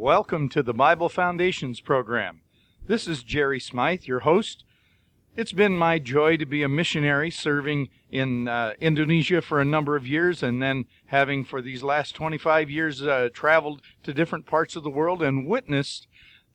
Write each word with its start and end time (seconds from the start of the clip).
Welcome 0.00 0.48
to 0.48 0.62
the 0.62 0.72
Bible 0.72 1.10
Foundations 1.10 1.78
program. 1.78 2.40
This 2.86 3.06
is 3.06 3.22
Jerry 3.22 3.60
Smyth, 3.60 4.08
your 4.08 4.20
host. 4.20 4.64
It's 5.36 5.52
been 5.52 5.76
my 5.76 5.98
joy 5.98 6.38
to 6.38 6.46
be 6.46 6.62
a 6.62 6.70
missionary 6.70 7.30
serving 7.30 7.90
in 8.10 8.48
uh, 8.48 8.72
Indonesia 8.80 9.42
for 9.42 9.60
a 9.60 9.64
number 9.66 9.96
of 9.96 10.06
years 10.06 10.42
and 10.42 10.62
then 10.62 10.86
having 11.08 11.44
for 11.44 11.60
these 11.60 11.82
last 11.82 12.14
25 12.14 12.70
years 12.70 13.02
uh, 13.02 13.28
traveled 13.34 13.82
to 14.02 14.14
different 14.14 14.46
parts 14.46 14.74
of 14.74 14.84
the 14.84 14.88
world 14.88 15.22
and 15.22 15.46
witnessed 15.46 16.06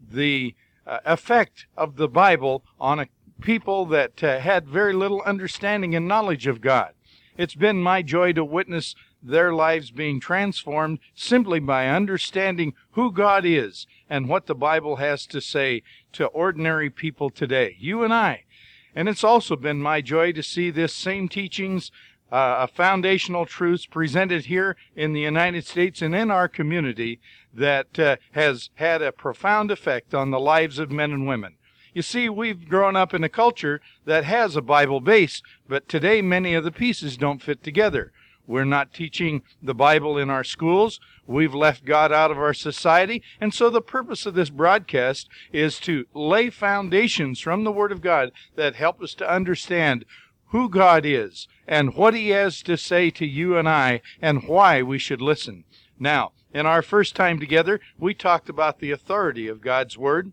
the 0.02 0.56
uh, 0.88 1.02
effect 1.06 1.68
of 1.78 1.98
the 1.98 2.10
Bible 2.10 2.64
on 2.80 3.00
a 3.00 3.08
people 3.42 3.86
that 3.86 4.24
uh, 4.24 4.40
had 4.40 4.68
very 4.68 4.94
little 4.94 5.22
understanding 5.22 5.94
and 5.94 6.08
knowledge 6.08 6.48
of 6.48 6.62
God. 6.62 6.94
It's 7.38 7.54
been 7.54 7.84
my 7.84 8.02
joy 8.02 8.34
to 8.34 8.44
witness 8.44 8.96
their 9.26 9.54
lives 9.54 9.92
being 9.92 10.20
transformed 10.20 11.00
simply 11.16 11.60
by 11.60 11.88
understanding 11.88 12.74
who 12.92 13.12
God 13.12 13.46
is 13.46 13.88
and 14.10 14.30
what 14.30 14.46
the 14.46 14.56
Bible 14.56 14.98
has 14.98 15.26
to 15.28 15.42
say 15.42 15.82
to 16.14 16.28
ordinary 16.28 16.90
people 16.90 17.30
today, 17.30 17.76
you 17.80 18.04
and 18.04 18.14
I. 18.14 18.44
And 18.94 19.10
it's 19.10 19.24
also 19.24 19.56
been 19.56 19.82
my 19.82 20.02
joy 20.02 20.32
to 20.34 20.44
see 20.44 20.70
this 20.70 20.94
same 20.94 21.28
teachings, 21.28 21.92
uh, 22.32 22.68
foundational 22.68 23.46
truths 23.46 23.86
presented 23.86 24.46
here 24.46 24.78
in 24.96 25.14
the 25.14 25.22
United 25.22 25.66
States 25.66 26.02
and 26.02 26.16
in 26.16 26.32
our 26.32 26.48
community 26.48 27.20
that 27.54 28.00
uh, 28.00 28.18
has 28.32 28.70
had 28.76 29.02
a 29.02 29.12
profound 29.12 29.72
effect 29.72 30.14
on 30.14 30.32
the 30.32 30.40
lives 30.40 30.80
of 30.80 30.92
men 30.92 31.12
and 31.12 31.28
women. 31.28 31.56
You 31.94 32.02
see, 32.02 32.28
we've 32.28 32.68
grown 32.68 32.98
up 32.98 33.14
in 33.14 33.24
a 33.24 33.30
culture 33.30 33.80
that 34.04 34.26
has 34.26 34.56
a 34.56 34.62
Bible 34.62 35.00
base, 35.00 35.42
but 35.68 35.88
today 35.88 36.22
many 36.22 36.54
of 36.54 36.66
the 36.66 36.72
pieces 36.72 37.16
don't 37.16 37.42
fit 37.42 37.64
together. 37.64 38.12
We're 38.48 38.66
not 38.66 38.94
teaching 38.94 39.42
the 39.62 39.74
Bible 39.74 40.18
in 40.18 40.30
our 40.30 40.44
schools. 40.44 41.00
We've 41.26 41.54
left 41.54 41.86
God 41.86 42.12
out 42.12 42.32
of 42.32 42.38
our 42.38 42.54
society. 42.54 43.24
And 43.42 43.54
so 43.54 43.70
the 43.70 43.82
purpose 43.82 44.26
of 44.26 44.36
this 44.36 44.50
broadcast 44.50 45.30
is 45.52 45.80
to 45.82 46.06
lay 46.14 46.50
foundations 46.50 47.40
from 47.40 47.64
the 47.64 47.72
Word 47.72 47.92
of 47.92 48.02
God 48.02 48.32
that 48.56 48.76
help 48.76 49.02
us 49.02 49.14
to 49.16 49.32
understand 49.32 50.06
who 50.50 50.70
God 50.70 51.06
is 51.06 51.48
and 51.68 51.96
what 51.96 52.14
He 52.14 52.30
has 52.30 52.62
to 52.64 52.78
say 52.78 53.10
to 53.12 53.26
you 53.26 53.58
and 53.58 53.68
I 53.68 54.02
and 54.22 54.48
why 54.48 54.82
we 54.82 55.00
should 55.00 55.22
listen. 55.22 55.64
Now, 56.00 56.34
in 56.54 56.66
our 56.66 56.82
first 56.82 57.16
time 57.16 57.40
together, 57.40 57.80
we 57.98 58.14
talked 58.14 58.50
about 58.50 58.80
the 58.80 58.92
authority 58.92 59.48
of 59.48 59.62
God's 59.62 59.98
Word 59.98 60.32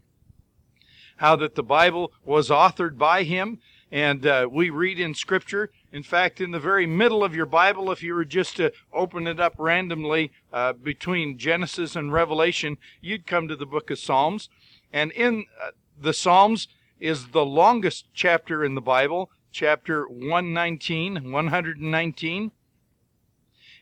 how 1.22 1.36
that 1.36 1.54
the 1.54 1.62
Bible 1.62 2.12
was 2.24 2.50
authored 2.50 2.98
by 2.98 3.22
him. 3.22 3.60
And 3.92 4.26
uh, 4.26 4.48
we 4.50 4.70
read 4.70 4.98
in 4.98 5.14
Scripture, 5.14 5.70
in 5.92 6.02
fact, 6.02 6.40
in 6.40 6.52
the 6.52 6.58
very 6.58 6.86
middle 6.86 7.22
of 7.22 7.34
your 7.34 7.44
Bible, 7.44 7.92
if 7.92 8.02
you 8.02 8.14
were 8.14 8.24
just 8.24 8.56
to 8.56 8.72
open 8.94 9.26
it 9.26 9.38
up 9.38 9.54
randomly 9.58 10.32
uh, 10.50 10.72
between 10.72 11.36
Genesis 11.36 11.94
and 11.94 12.10
Revelation, 12.10 12.78
you'd 13.02 13.26
come 13.26 13.46
to 13.46 13.56
the 13.56 13.66
book 13.66 13.90
of 13.90 13.98
Psalms. 13.98 14.48
And 14.90 15.12
in 15.12 15.44
uh, 15.62 15.72
the 16.00 16.14
Psalms 16.14 16.68
is 16.98 17.28
the 17.28 17.44
longest 17.44 18.06
chapter 18.14 18.64
in 18.64 18.74
the 18.74 18.80
Bible, 18.80 19.30
chapter 19.50 20.06
119, 20.08 21.30
119. 21.30 22.52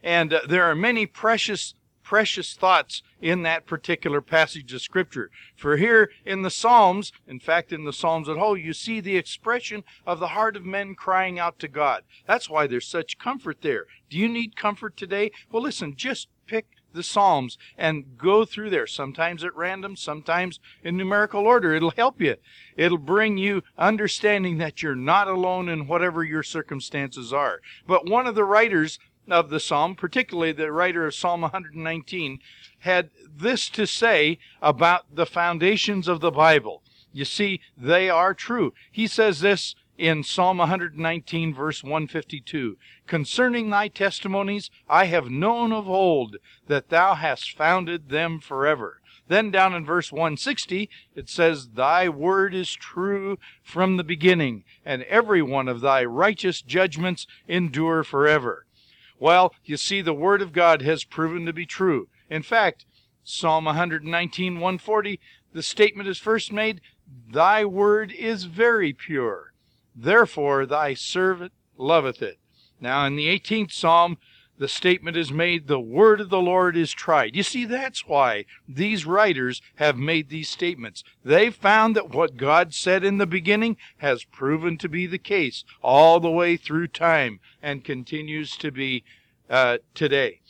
And 0.03 0.35
uh, 0.35 0.41
there 0.49 0.65
are 0.65 0.75
many 0.75 1.07
precious 1.07 1.75
precious 2.11 2.55
thoughts 2.55 3.05
in 3.23 3.45
that 3.45 3.67
particular 3.67 4.21
passage 4.21 4.73
of 4.75 4.83
Scripture. 4.83 5.31
For 5.55 5.77
here 5.77 6.11
in 6.27 6.43
the 6.43 6.51
Psalms, 6.51 7.13
in 7.29 7.39
fact, 7.39 7.73
in 7.73 7.85
the 7.85 7.93
Psalms 7.93 8.29
at 8.29 8.37
whole, 8.37 8.57
you 8.57 8.73
see 8.73 8.99
the 8.99 9.17
expression 9.17 9.85
of 10.05 10.19
the 10.19 10.35
heart 10.35 10.57
of 10.57 10.67
men 10.67 10.97
crying 10.97 11.39
out 11.39 11.61
to 11.61 11.69
God. 11.69 12.03
That's 12.27 12.51
why 12.51 12.67
there's 12.67 12.89
such 12.89 13.17
comfort 13.17 13.59
there. 13.63 13.87
Do 14.09 14.19
you 14.19 14.29
need 14.29 14.57
comfort 14.57 14.97
today? 14.97 15.31
Well, 15.53 15.63
listen, 15.63 15.95
just 15.95 16.27
pick 16.49 16.67
the 16.93 17.05
Psalms 17.05 17.57
and 17.79 18.19
go 18.19 18.45
through 18.45 18.71
there, 18.71 18.89
sometimes 18.89 19.45
at 19.45 19.55
random, 19.55 19.95
sometimes 19.95 20.59
in 20.83 20.97
numerical 20.97 21.47
order. 21.47 21.73
It'll 21.75 21.93
help 21.93 22.21
you. 22.21 22.35
It'll 22.77 22.99
bring 22.99 23.39
you 23.39 23.63
understanding 23.79 24.59
that 24.59 24.83
you're 24.83 24.97
not 24.97 25.29
alone 25.29 25.69
in 25.69 25.87
whatever 25.87 26.25
your 26.25 26.43
circumstances 26.43 27.33
are. 27.33 27.61
But 27.87 28.09
one 28.09 28.27
of 28.27 28.35
the 28.35 28.45
writers 28.45 28.99
of 29.33 29.51
the 29.51 29.61
psalm, 29.61 29.95
particularly 29.95 30.53
the 30.53 30.73
writer 30.73 31.07
of 31.07 31.15
Psalm 31.15 31.43
119, 31.43 32.41
had 32.81 33.11
this 33.35 33.69
to 33.71 33.87
say 33.87 34.39
about 34.63 35.15
the 35.15 35.27
foundations 35.27 36.09
of 36.09 36.21
the 36.21 36.31
Bible. 36.31 36.83
You 37.13 37.25
see, 37.25 37.61
they 37.77 38.09
are 38.09 38.35
true. 38.35 38.73
He 38.91 39.07
says 39.07 39.41
this 39.41 39.75
in 39.99 40.23
Psalm 40.23 40.59
119, 40.59 41.55
verse 41.55 41.85
152 41.85 42.79
Concerning 43.07 43.71
thy 43.71 43.89
testimonies, 43.89 44.71
I 44.89 45.05
have 45.07 45.31
known 45.31 45.73
of 45.73 45.89
old 45.89 46.37
that 46.69 46.89
thou 46.89 47.15
hast 47.15 47.57
founded 47.57 48.09
them 48.09 48.41
forever. 48.41 49.01
Then 49.29 49.51
down 49.53 49.75
in 49.75 49.85
verse 49.85 50.11
160, 50.11 50.91
it 51.15 51.29
says, 51.29 51.69
Thy 51.69 52.09
word 52.09 52.55
is 52.55 52.73
true 52.73 53.39
from 53.63 53.97
the 53.97 54.03
beginning, 54.03 54.65
and 54.85 55.03
every 55.05 55.43
one 55.43 55.69
of 55.69 55.81
thy 55.81 56.05
righteous 56.05 56.63
judgments 56.63 57.29
endure 57.47 58.03
forever. 58.03 58.67
Well, 59.21 59.55
you 59.65 59.77
see, 59.77 60.01
the 60.01 60.15
Word 60.15 60.41
of 60.43 60.53
God 60.53 60.81
has 60.83 61.05
proven 61.05 61.47
to 61.47 61.53
be 61.53 61.67
true. 61.67 62.09
In 62.31 62.43
fact, 62.43 62.87
Psalm 63.23 63.67
119, 63.67 64.55
140, 64.55 65.21
the 65.53 65.63
statement 65.63 66.09
is 66.09 66.19
first 66.19 66.53
made, 66.53 66.81
Thy 67.31 67.65
word 67.65 68.13
is 68.13 68.45
very 68.45 68.93
pure. 68.93 69.53
Therefore 69.95 70.65
thy 70.65 70.95
servant 70.95 71.53
loveth 71.77 72.23
it. 72.23 72.39
Now, 72.81 73.05
in 73.05 73.17
the 73.17 73.27
18th 73.27 73.73
Psalm, 73.73 74.17
the 74.61 74.69
statement 74.69 75.17
is 75.17 75.33
made, 75.33 75.67
The 75.67 75.81
word 75.81 76.21
of 76.21 76.29
the 76.29 76.39
Lord 76.39 76.77
is 76.77 76.93
tried. 76.93 77.35
You 77.35 77.43
see, 77.43 77.65
that's 77.65 78.07
why 78.07 78.45
these 78.69 79.07
writers 79.07 79.63
have 79.77 79.97
made 79.97 80.29
these 80.29 80.51
statements. 80.51 81.03
They've 81.25 81.55
found 81.55 81.97
that 81.97 82.11
what 82.11 82.37
God 82.37 82.75
said 82.75 83.03
in 83.03 83.17
the 83.17 83.27
beginning 83.27 83.79
has 83.97 84.25
proven 84.25 84.77
to 84.77 84.89
be 84.89 85.07
the 85.07 85.17
case 85.17 85.65
all 85.83 86.21
the 86.21 86.31
way 86.31 86.59
through 86.59 86.89
time 86.89 87.41
and 87.63 87.83
continues 87.83 88.55
to 88.59 88.71
be 88.71 89.03
uh, 89.49 89.79
today. 89.95 90.43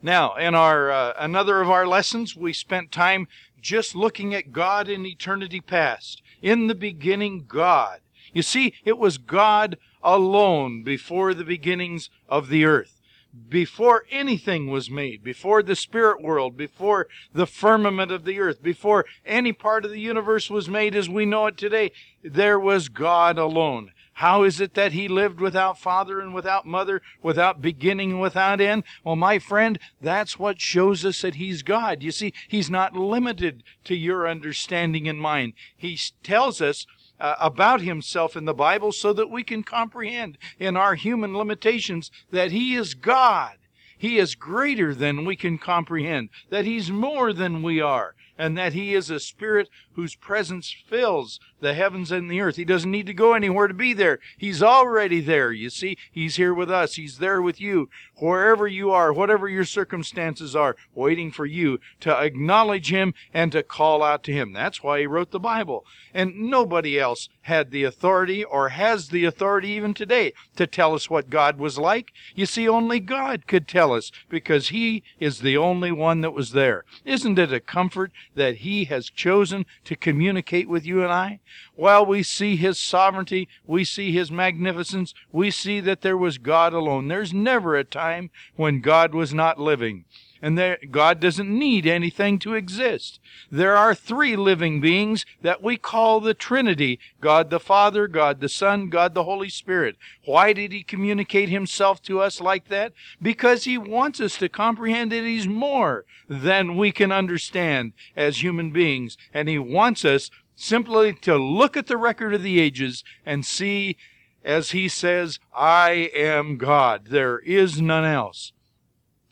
Now, 0.00 0.34
in 0.36 0.54
our 0.54 0.90
uh, 0.90 1.12
another 1.18 1.60
of 1.60 1.68
our 1.68 1.86
lessons, 1.86 2.34
we 2.34 2.54
spent 2.54 2.90
time 2.90 3.28
just 3.60 3.94
looking 3.94 4.34
at 4.34 4.52
God 4.52 4.88
in 4.88 5.04
eternity 5.04 5.60
past. 5.60 6.22
In 6.40 6.66
the 6.66 6.74
beginning, 6.74 7.44
God. 7.46 8.00
You 8.32 8.40
see, 8.40 8.72
it 8.86 8.96
was 8.96 9.18
God 9.18 9.76
alone 10.02 10.82
before 10.82 11.34
the 11.34 11.44
beginnings 11.44 12.08
of 12.26 12.48
the 12.48 12.64
earth. 12.64 13.00
Before 13.48 14.04
anything 14.10 14.66
was 14.68 14.90
made, 14.90 15.24
before 15.24 15.62
the 15.62 15.74
spirit 15.74 16.20
world, 16.20 16.56
before 16.56 17.08
the 17.32 17.46
firmament 17.46 18.12
of 18.12 18.24
the 18.24 18.38
earth, 18.38 18.62
before 18.62 19.06
any 19.24 19.54
part 19.54 19.86
of 19.86 19.90
the 19.90 20.00
universe 20.00 20.50
was 20.50 20.68
made 20.68 20.94
as 20.94 21.08
we 21.08 21.24
know 21.24 21.46
it 21.46 21.56
today, 21.56 21.92
there 22.22 22.60
was 22.60 22.90
God 22.90 23.38
alone. 23.38 23.92
How 24.16 24.42
is 24.42 24.60
it 24.60 24.74
that 24.74 24.92
he 24.92 25.08
lived 25.08 25.40
without 25.40 25.78
father 25.78 26.20
and 26.20 26.34
without 26.34 26.66
mother, 26.66 27.00
without 27.22 27.62
beginning, 27.62 28.12
and 28.12 28.20
without 28.20 28.60
end? 28.60 28.84
Well, 29.02 29.16
my 29.16 29.38
friend, 29.38 29.78
that's 30.00 30.38
what 30.38 30.60
shows 30.60 31.04
us 31.04 31.22
that 31.22 31.36
he's 31.36 31.62
God. 31.62 32.02
You 32.02 32.12
see, 32.12 32.34
he's 32.48 32.68
not 32.68 32.94
limited 32.94 33.62
to 33.84 33.94
your 33.94 34.28
understanding 34.28 35.08
and 35.08 35.18
mine. 35.18 35.54
He 35.74 35.98
tells 36.22 36.60
us 36.60 36.86
uh, 37.22 37.36
about 37.38 37.80
himself 37.80 38.36
in 38.36 38.44
the 38.46 38.52
Bible 38.52 38.90
so 38.90 39.12
that 39.12 39.30
we 39.30 39.44
can 39.44 39.62
comprehend 39.62 40.36
in 40.58 40.76
our 40.76 40.96
human 40.96 41.36
limitations 41.38 42.10
that 42.32 42.50
he 42.50 42.74
is 42.74 42.94
God. 42.94 43.56
He 43.96 44.18
is 44.18 44.34
greater 44.34 44.92
than 44.92 45.24
we 45.24 45.36
can 45.36 45.56
comprehend, 45.56 46.30
that 46.50 46.64
he's 46.64 46.90
more 46.90 47.32
than 47.32 47.62
we 47.62 47.80
are, 47.80 48.16
and 48.36 48.58
that 48.58 48.72
he 48.72 48.94
is 48.94 49.08
a 49.08 49.20
spirit 49.20 49.68
whose 49.94 50.14
presence 50.14 50.74
fills 50.88 51.38
the 51.60 51.74
heavens 51.74 52.10
and 52.10 52.30
the 52.30 52.40
earth. 52.40 52.56
He 52.56 52.64
doesn't 52.64 52.90
need 52.90 53.06
to 53.06 53.14
go 53.14 53.34
anywhere 53.34 53.68
to 53.68 53.74
be 53.74 53.92
there. 53.92 54.18
He's 54.36 54.62
already 54.62 55.20
there. 55.20 55.52
You 55.52 55.70
see, 55.70 55.96
He's 56.10 56.36
here 56.36 56.52
with 56.52 56.70
us. 56.70 56.94
He's 56.94 57.18
there 57.18 57.40
with 57.40 57.60
you, 57.60 57.88
wherever 58.16 58.66
you 58.66 58.90
are, 58.90 59.12
whatever 59.12 59.48
your 59.48 59.64
circumstances 59.64 60.56
are, 60.56 60.76
waiting 60.94 61.30
for 61.30 61.46
you 61.46 61.78
to 62.00 62.16
acknowledge 62.16 62.90
Him 62.90 63.14
and 63.32 63.52
to 63.52 63.62
call 63.62 64.02
out 64.02 64.22
to 64.24 64.32
Him. 64.32 64.52
That's 64.52 64.82
why 64.82 65.00
He 65.00 65.06
wrote 65.06 65.30
the 65.30 65.40
Bible. 65.40 65.84
And 66.12 66.50
nobody 66.50 66.98
else 66.98 67.28
had 67.42 67.70
the 67.70 67.84
authority 67.84 68.44
or 68.44 68.70
has 68.70 69.08
the 69.08 69.24
authority 69.24 69.70
even 69.70 69.94
today 69.94 70.32
to 70.56 70.66
tell 70.66 70.94
us 70.94 71.10
what 71.10 71.30
God 71.30 71.58
was 71.58 71.78
like. 71.78 72.12
You 72.34 72.46
see, 72.46 72.68
only 72.68 73.00
God 73.00 73.46
could 73.46 73.68
tell 73.68 73.92
us 73.92 74.10
because 74.28 74.68
He 74.68 75.02
is 75.20 75.40
the 75.40 75.56
only 75.56 75.92
one 75.92 76.20
that 76.20 76.32
was 76.32 76.52
there. 76.52 76.84
Isn't 77.04 77.38
it 77.38 77.52
a 77.52 77.60
comfort 77.60 78.12
that 78.34 78.56
He 78.56 78.84
has 78.84 79.10
chosen 79.10 79.66
to 79.84 79.96
communicate 79.96 80.68
with 80.68 80.86
you 80.86 81.02
and 81.02 81.12
I? 81.12 81.40
While 81.74 82.06
we 82.06 82.22
see 82.22 82.56
his 82.56 82.78
sovereignty, 82.78 83.48
we 83.66 83.84
see 83.84 84.12
his 84.12 84.30
magnificence, 84.30 85.14
we 85.30 85.50
see 85.50 85.80
that 85.80 86.02
there 86.02 86.16
was 86.16 86.38
God 86.38 86.72
alone. 86.72 87.08
There's 87.08 87.32
never 87.32 87.76
a 87.76 87.84
time 87.84 88.30
when 88.56 88.80
God 88.80 89.14
was 89.14 89.34
not 89.34 89.58
living. 89.58 90.04
And 90.42 90.58
there, 90.58 90.78
God 90.90 91.20
doesn't 91.20 91.48
need 91.48 91.86
anything 91.86 92.40
to 92.40 92.54
exist. 92.54 93.20
There 93.50 93.76
are 93.76 93.94
three 93.94 94.34
living 94.34 94.80
beings 94.80 95.24
that 95.40 95.62
we 95.62 95.76
call 95.76 96.20
the 96.20 96.34
Trinity 96.34 96.98
God 97.20 97.48
the 97.48 97.60
Father, 97.60 98.08
God 98.08 98.40
the 98.40 98.48
Son, 98.48 98.90
God 98.90 99.14
the 99.14 99.22
Holy 99.22 99.48
Spirit. 99.48 99.96
Why 100.24 100.52
did 100.52 100.72
He 100.72 100.82
communicate 100.82 101.48
Himself 101.48 102.02
to 102.02 102.20
us 102.20 102.40
like 102.40 102.68
that? 102.68 102.92
Because 103.22 103.64
He 103.64 103.78
wants 103.78 104.20
us 104.20 104.36
to 104.38 104.48
comprehend 104.48 105.12
that 105.12 105.24
He's 105.24 105.46
more 105.46 106.04
than 106.28 106.76
we 106.76 106.90
can 106.90 107.12
understand 107.12 107.92
as 108.16 108.42
human 108.42 108.72
beings, 108.72 109.16
and 109.32 109.48
He 109.48 109.58
wants 109.58 110.04
us 110.04 110.30
simply 110.56 111.12
to 111.12 111.36
look 111.36 111.76
at 111.76 111.86
the 111.86 111.96
record 111.96 112.34
of 112.34 112.42
the 112.42 112.60
ages 112.60 113.04
and 113.24 113.46
see 113.46 113.96
as 114.44 114.72
he 114.72 114.88
says, 114.88 115.38
I 115.54 116.10
am 116.14 116.56
God. 116.56 117.06
There 117.10 117.38
is 117.38 117.80
none 117.80 118.04
else. 118.04 118.52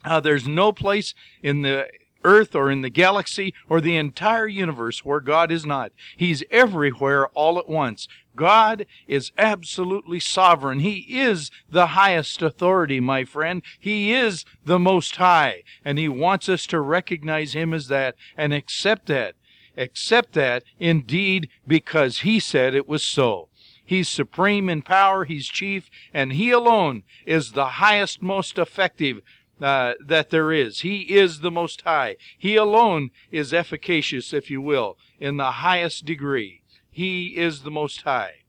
Uh, 0.04 0.20
there's 0.20 0.48
no 0.48 0.72
place 0.72 1.14
in 1.42 1.62
the 1.62 1.88
earth 2.24 2.54
or 2.54 2.70
in 2.70 2.82
the 2.82 2.90
galaxy 2.90 3.54
or 3.68 3.80
the 3.80 3.96
entire 3.96 4.46
universe 4.46 5.04
where 5.04 5.20
God 5.20 5.50
is 5.50 5.64
not. 5.64 5.92
He's 6.16 6.42
everywhere 6.50 7.28
all 7.28 7.58
at 7.58 7.68
once. 7.68 8.08
God 8.36 8.86
is 9.06 9.32
absolutely 9.36 10.20
sovereign. 10.20 10.80
He 10.80 10.98
is 11.08 11.50
the 11.70 11.88
highest 11.88 12.42
authority, 12.42 13.00
my 13.00 13.24
friend. 13.24 13.62
He 13.78 14.12
is 14.12 14.44
the 14.64 14.78
most 14.78 15.16
high. 15.16 15.62
And 15.84 15.98
He 15.98 16.08
wants 16.08 16.48
us 16.48 16.66
to 16.68 16.80
recognize 16.80 17.52
Him 17.52 17.74
as 17.74 17.88
that 17.88 18.14
and 18.36 18.54
accept 18.54 19.06
that. 19.06 19.34
Accept 19.76 20.32
that 20.34 20.62
indeed 20.78 21.48
because 21.66 22.20
He 22.20 22.40
said 22.40 22.74
it 22.74 22.88
was 22.88 23.02
so. 23.02 23.48
He's 23.84 24.08
supreme 24.08 24.68
in 24.68 24.82
power, 24.82 25.24
He's 25.24 25.48
chief, 25.48 25.90
and 26.14 26.32
He 26.32 26.50
alone 26.50 27.02
is 27.26 27.52
the 27.52 27.66
highest, 27.66 28.22
most 28.22 28.56
effective 28.56 29.20
uh, 29.60 29.94
that 30.04 30.30
there 30.30 30.52
is. 30.52 30.80
He 30.80 31.00
is 31.14 31.40
the 31.40 31.50
Most 31.50 31.82
High. 31.82 32.16
He 32.38 32.56
alone 32.56 33.10
is 33.30 33.52
efficacious, 33.52 34.32
if 34.32 34.50
you 34.50 34.60
will, 34.60 34.96
in 35.18 35.36
the 35.36 35.52
highest 35.52 36.04
degree. 36.04 36.62
He 36.90 37.36
is 37.36 37.62
the 37.62 37.70
Most 37.70 38.02
High. 38.02 38.40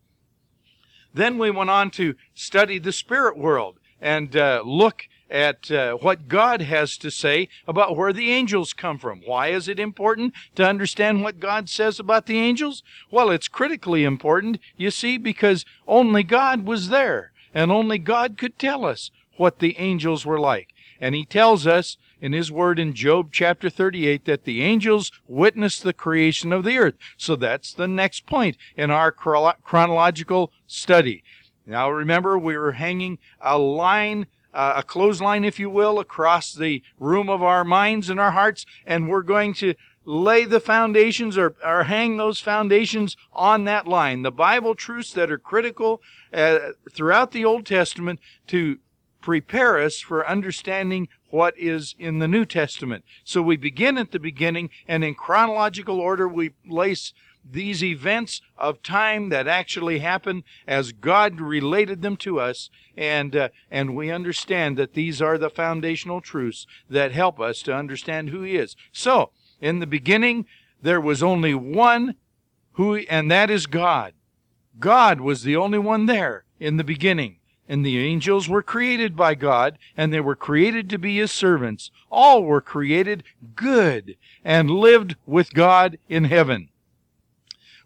Then 1.14 1.38
we 1.38 1.52
went 1.52 1.70
on 1.70 1.92
to 1.92 2.16
study 2.34 2.80
the 2.80 2.94
spirit 2.94 3.38
world 3.38 3.80
and 4.00 4.36
uh, 4.36 4.64
look 4.66 5.08
at 5.30 5.72
uh, 5.72 5.94
what 5.96 6.28
God 6.28 6.62
has 6.62 6.98
to 6.98 7.10
say 7.10 7.48
about 7.68 7.96
where 7.96 8.12
the 8.12 8.32
angels 8.32 8.74
come 8.74 8.98
from. 8.98 9.22
Why 9.26 9.48
is 9.48 9.68
it 9.68 9.80
important 9.80 10.34
to 10.56 10.68
understand 10.68 11.24
what 11.24 11.40
God 11.40 11.70
says 11.70 12.00
about 12.00 12.26
the 12.26 12.38
angels? 12.38 12.84
Well, 13.10 13.30
it's 13.30 13.48
critically 13.48 14.04
important, 14.04 14.60
you 14.76 14.92
see, 14.92 15.18
because 15.18 15.66
only 15.88 16.24
God 16.24 16.66
was 16.66 16.90
there, 16.90 17.32
and 17.54 17.72
only 17.72 17.98
God 17.98 18.38
could 18.38 18.60
tell 18.60 18.86
us 18.86 19.12
what 19.38 19.60
the 19.60 19.78
angels 19.80 20.26
were 20.26 20.40
like. 20.40 20.74
And 21.02 21.16
He 21.16 21.26
tells 21.26 21.68
us 21.68 21.98
in 22.22 22.32
His 22.32 22.52
Word 22.52 22.80
in 22.80 22.94
Job 22.94 23.30
chapter 23.32 23.70
38 23.70 24.24
that 24.26 24.46
the 24.46 24.62
angels 24.62 25.12
witnessed 25.28 25.84
the 25.84 25.94
creation 25.94 26.54
of 26.54 26.64
the 26.64 26.78
earth. 26.78 26.96
So 27.18 27.36
that's 27.36 27.74
the 27.74 27.88
next 27.88 28.26
point 28.26 28.56
in 28.78 28.92
our 28.92 29.12
chronological 29.12 30.54
study. 30.68 31.24
Now 31.66 31.90
remember, 31.90 32.38
we 32.38 32.56
were 32.56 32.74
hanging 32.74 33.18
a 33.42 33.58
line 33.58 34.28
uh, 34.54 34.74
a 34.78 34.84
clothesline, 34.84 35.46
if 35.46 35.60
you 35.60 35.70
will, 35.70 36.00
across 36.00 36.54
the 36.54 36.84
room 37.00 37.30
of 37.30 37.42
our 37.42 37.64
minds 37.64 38.10
and 38.10 38.20
our 38.20 38.32
hearts, 38.32 38.66
and 38.86 39.08
we're 39.08 39.22
going 39.22 39.54
to 39.54 39.74
lay 40.04 40.46
the 40.46 40.60
foundations 40.60 41.38
or, 41.38 41.56
or 41.64 41.84
hang 41.84 42.18
those 42.18 42.40
foundations 42.40 43.16
on 43.34 43.66
that 43.66 43.88
line. 43.88 44.24
The 44.24 44.32
Bible 44.32 44.76
truths 44.76 45.14
that 45.14 45.32
are 45.32 45.38
critical 45.38 46.02
uh, 46.34 46.72
throughout 46.92 47.32
the 47.32 47.46
Old 47.46 47.66
Testament 47.66 48.20
to 48.48 48.80
prepare 49.22 49.80
us 49.80 50.00
for 50.00 50.28
understanding 50.28 51.08
what 51.30 51.58
is 51.58 51.96
in 51.98 52.20
the 52.20 52.28
New 52.28 52.46
Testament. 52.46 53.06
So 53.24 53.42
we 53.42 53.58
begin 53.58 53.98
at 53.98 54.12
the 54.12 54.20
beginning, 54.20 54.70
and 54.88 55.04
in 55.04 55.16
chronological 55.16 56.00
order, 56.00 56.28
we 56.28 56.50
place 56.50 57.14
these 57.50 57.84
events 57.84 58.42
of 58.58 58.84
time 58.84 59.30
that 59.30 59.48
actually 59.48 60.00
happened 60.00 60.44
as 60.68 60.92
God 60.92 61.42
related 61.42 62.02
them 62.02 62.16
to 62.18 62.40
us, 62.40 62.70
and 62.96 63.36
uh, 63.36 63.50
and 63.70 63.96
we 63.96 64.12
understand 64.12 64.78
that 64.78 64.94
these 64.94 65.22
are 65.22 65.38
the 65.38 65.50
foundational 65.50 66.22
truths 66.22 66.68
that 66.90 67.12
help 67.12 67.40
us 67.40 67.62
to 67.64 67.76
understand 67.76 68.30
who 68.30 68.44
He 68.44 68.58
is. 68.58 68.76
So, 68.92 69.32
in 69.60 69.80
the 69.80 69.88
beginning, 69.88 70.46
there 70.82 71.02
was 71.02 71.24
only 71.24 71.54
one 71.54 72.16
who, 72.74 72.98
and 72.98 73.30
that 73.32 73.50
is 73.50 73.66
God. 73.66 74.14
God 74.80 75.22
was 75.22 75.44
the 75.44 75.56
only 75.56 75.80
one 75.80 76.06
there 76.06 76.46
in 76.60 76.78
the 76.78 76.84
beginning. 76.84 77.38
And 77.72 77.86
the 77.86 78.00
angels 78.00 78.50
were 78.50 78.62
created 78.62 79.16
by 79.16 79.34
God, 79.34 79.80
and 79.96 80.12
they 80.12 80.20
were 80.20 80.36
created 80.36 80.90
to 80.90 80.98
be 80.98 81.16
His 81.16 81.32
servants. 81.32 81.90
All 82.12 82.44
were 82.44 82.60
created 82.60 83.24
good 83.56 84.18
and 84.44 84.70
lived 84.70 85.16
with 85.26 85.54
God 85.54 85.98
in 86.10 86.26
heaven. 86.26 86.68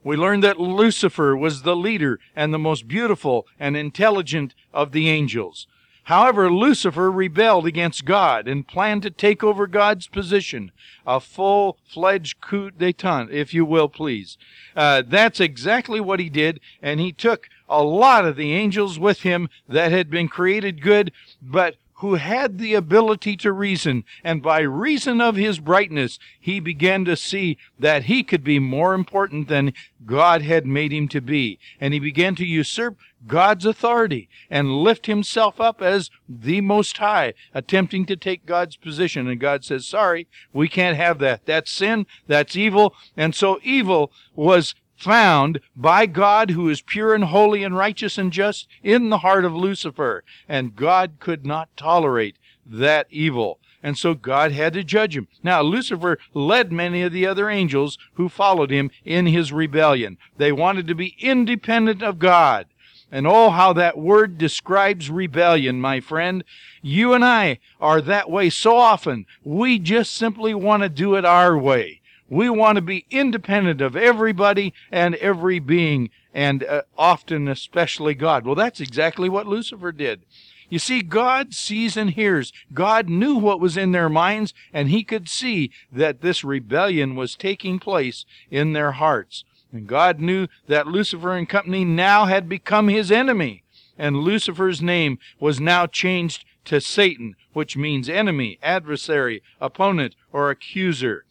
We 0.03 0.17
learned 0.17 0.43
that 0.43 0.59
Lucifer 0.59 1.37
was 1.37 1.61
the 1.61 1.75
leader 1.75 2.19
and 2.35 2.51
the 2.51 2.57
most 2.57 2.87
beautiful 2.87 3.45
and 3.59 3.77
intelligent 3.77 4.55
of 4.73 4.91
the 4.91 5.07
angels. 5.07 5.67
However, 6.05 6.51
Lucifer 6.51 7.11
rebelled 7.11 7.67
against 7.67 8.05
God 8.05 8.47
and 8.47 8.67
planned 8.67 9.03
to 9.03 9.11
take 9.11 9.43
over 9.43 9.67
God's 9.67 10.07
position. 10.07 10.71
A 11.05 11.19
full 11.19 11.77
fledged 11.83 12.41
coup 12.41 12.71
d'etat, 12.71 13.27
if 13.29 13.53
you 13.53 13.65
will, 13.65 13.89
please. 13.89 14.39
Uh, 14.75 15.03
that's 15.05 15.39
exactly 15.39 15.99
what 15.99 16.19
he 16.19 16.29
did, 16.29 16.59
and 16.81 16.99
he 16.99 17.11
took 17.11 17.49
a 17.69 17.83
lot 17.83 18.25
of 18.25 18.35
the 18.35 18.53
angels 18.53 18.99
with 18.99 19.21
him 19.21 19.49
that 19.67 19.91
had 19.91 20.09
been 20.09 20.27
created 20.27 20.81
good, 20.81 21.11
but 21.41 21.75
who 21.99 22.15
had 22.15 22.57
the 22.57 22.73
ability 22.73 23.37
to 23.37 23.53
reason, 23.53 24.03
and 24.21 24.43
by 24.43 24.59
reason 24.59 25.21
of 25.21 25.37
his 25.37 25.59
brightness, 25.59 26.19
he 26.39 26.59
began 26.59 27.05
to 27.05 27.15
see 27.15 27.57
that 27.79 28.03
he 28.03 28.21
could 28.21 28.43
be 28.43 28.59
more 28.59 28.93
important 28.93 29.47
than 29.47 29.73
God 30.05 30.41
had 30.41 30.65
made 30.65 30.91
him 30.91 31.07
to 31.07 31.21
be. 31.21 31.57
And 31.79 31.93
he 31.93 31.99
began 32.01 32.35
to 32.35 32.45
usurp 32.45 32.97
God's 33.27 33.65
authority 33.65 34.27
and 34.49 34.83
lift 34.83 35.05
himself 35.05 35.61
up 35.61 35.81
as 35.81 36.11
the 36.27 36.59
Most 36.59 36.97
High, 36.97 37.33
attempting 37.53 38.05
to 38.07 38.17
take 38.17 38.45
God's 38.45 38.75
position. 38.75 39.27
And 39.29 39.39
God 39.39 39.63
says, 39.63 39.87
Sorry, 39.87 40.27
we 40.51 40.67
can't 40.67 40.97
have 40.97 41.19
that. 41.19 41.45
That's 41.45 41.71
sin, 41.71 42.07
that's 42.27 42.57
evil. 42.57 42.93
And 43.15 43.33
so 43.33 43.59
evil 43.63 44.11
was 44.35 44.75
found 44.95 45.59
by 45.75 46.05
God 46.05 46.51
who 46.51 46.69
is 46.69 46.81
pure 46.81 47.13
and 47.13 47.25
holy 47.25 47.63
and 47.63 47.75
righteous 47.75 48.17
and 48.17 48.31
just 48.31 48.67
in 48.83 49.09
the 49.09 49.19
heart 49.19 49.45
of 49.45 49.55
Lucifer. 49.55 50.23
And 50.47 50.75
God 50.75 51.13
could 51.19 51.45
not 51.45 51.75
tolerate 51.75 52.37
that 52.65 53.07
evil. 53.09 53.59
And 53.83 53.97
so 53.97 54.15
God 54.15 54.51
had 54.51 54.73
to 54.73 54.83
judge 54.83 55.15
him. 55.15 55.27
Now, 55.43 55.61
Lucifer 55.61 56.17
led 56.33 56.71
many 56.71 57.03
of 57.03 57.13
the 57.13 57.27
other 57.27 57.49
angels 57.49 57.99
who 58.13 58.29
followed 58.29 58.71
him 58.71 58.89
in 59.03 59.27
his 59.27 59.53
rebellion. 59.53 60.17
They 60.37 60.51
wanted 60.51 60.87
to 60.87 60.95
be 60.95 61.15
independent 61.19 62.01
of 62.01 62.17
God. 62.17 62.65
And 63.11 63.27
oh, 63.27 63.51
how 63.51 63.73
that 63.73 63.97
word 63.97 64.39
describes 64.39 65.11
rebellion, 65.11 65.79
my 65.79 65.99
friend. 65.99 66.43
You 66.81 67.13
and 67.13 67.23
I 67.23 67.59
are 67.79 68.01
that 68.01 68.29
way 68.29 68.49
so 68.49 68.75
often. 68.75 69.27
We 69.43 69.77
just 69.77 70.15
simply 70.15 70.55
want 70.55 70.81
to 70.81 70.89
do 70.89 71.15
it 71.15 71.23
our 71.23 71.55
way. 71.55 72.01
We 72.29 72.49
want 72.49 72.77
to 72.77 72.81
be 72.81 73.05
independent 73.11 73.81
of 73.81 73.95
everybody 73.95 74.73
and 74.91 75.15
every 75.15 75.59
being, 75.59 76.09
and 76.33 76.63
uh, 76.63 76.81
often 76.97 77.47
especially 77.47 78.15
God. 78.15 78.45
Well, 78.45 78.55
that's 78.55 78.79
exactly 78.79 79.29
what 79.29 79.47
Lucifer 79.47 79.91
did. 79.91 80.23
You 80.67 80.79
see, 80.79 81.03
God 81.03 81.53
sees 81.53 81.95
and 81.95 82.09
hears. 82.09 82.51
God 82.73 83.07
knew 83.07 83.35
what 83.35 83.59
was 83.59 83.77
in 83.77 83.91
their 83.91 84.09
minds, 84.09 84.53
and 84.73 84.89
he 84.89 85.03
could 85.03 85.29
see 85.29 85.71
that 85.91 86.21
this 86.21 86.43
rebellion 86.43 87.15
was 87.15 87.35
taking 87.35 87.77
place 87.77 88.25
in 88.49 88.73
their 88.73 88.93
hearts. 88.93 89.43
And 89.71 89.87
God 89.87 90.19
knew 90.19 90.47
that 90.67 90.87
Lucifer 90.87 91.33
and 91.33 91.47
company 91.47 91.85
now 91.85 92.25
had 92.25 92.49
become 92.49 92.87
his 92.87 93.11
enemy. 93.11 93.63
And 93.97 94.17
Lucifer's 94.17 94.81
name 94.81 95.19
was 95.39 95.59
now 95.59 95.85
changed 95.85 96.43
to 96.65 96.81
Satan, 96.81 97.35
which 97.53 97.77
means 97.77 98.09
enemy, 98.09 98.57
adversary, 98.63 99.43
opponent, 99.61 100.15
or 100.33 100.49
accuser. 100.49 101.24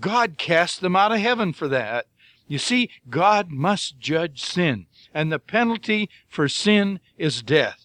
God 0.00 0.38
cast 0.38 0.80
them 0.80 0.96
out 0.96 1.12
of 1.12 1.18
heaven 1.18 1.52
for 1.52 1.68
that. 1.68 2.06
You 2.46 2.58
see, 2.58 2.90
God 3.08 3.50
must 3.50 3.98
judge 3.98 4.42
sin, 4.42 4.86
and 5.14 5.32
the 5.32 5.38
penalty 5.38 6.10
for 6.28 6.48
sin 6.48 7.00
is 7.16 7.42
death. 7.42 7.83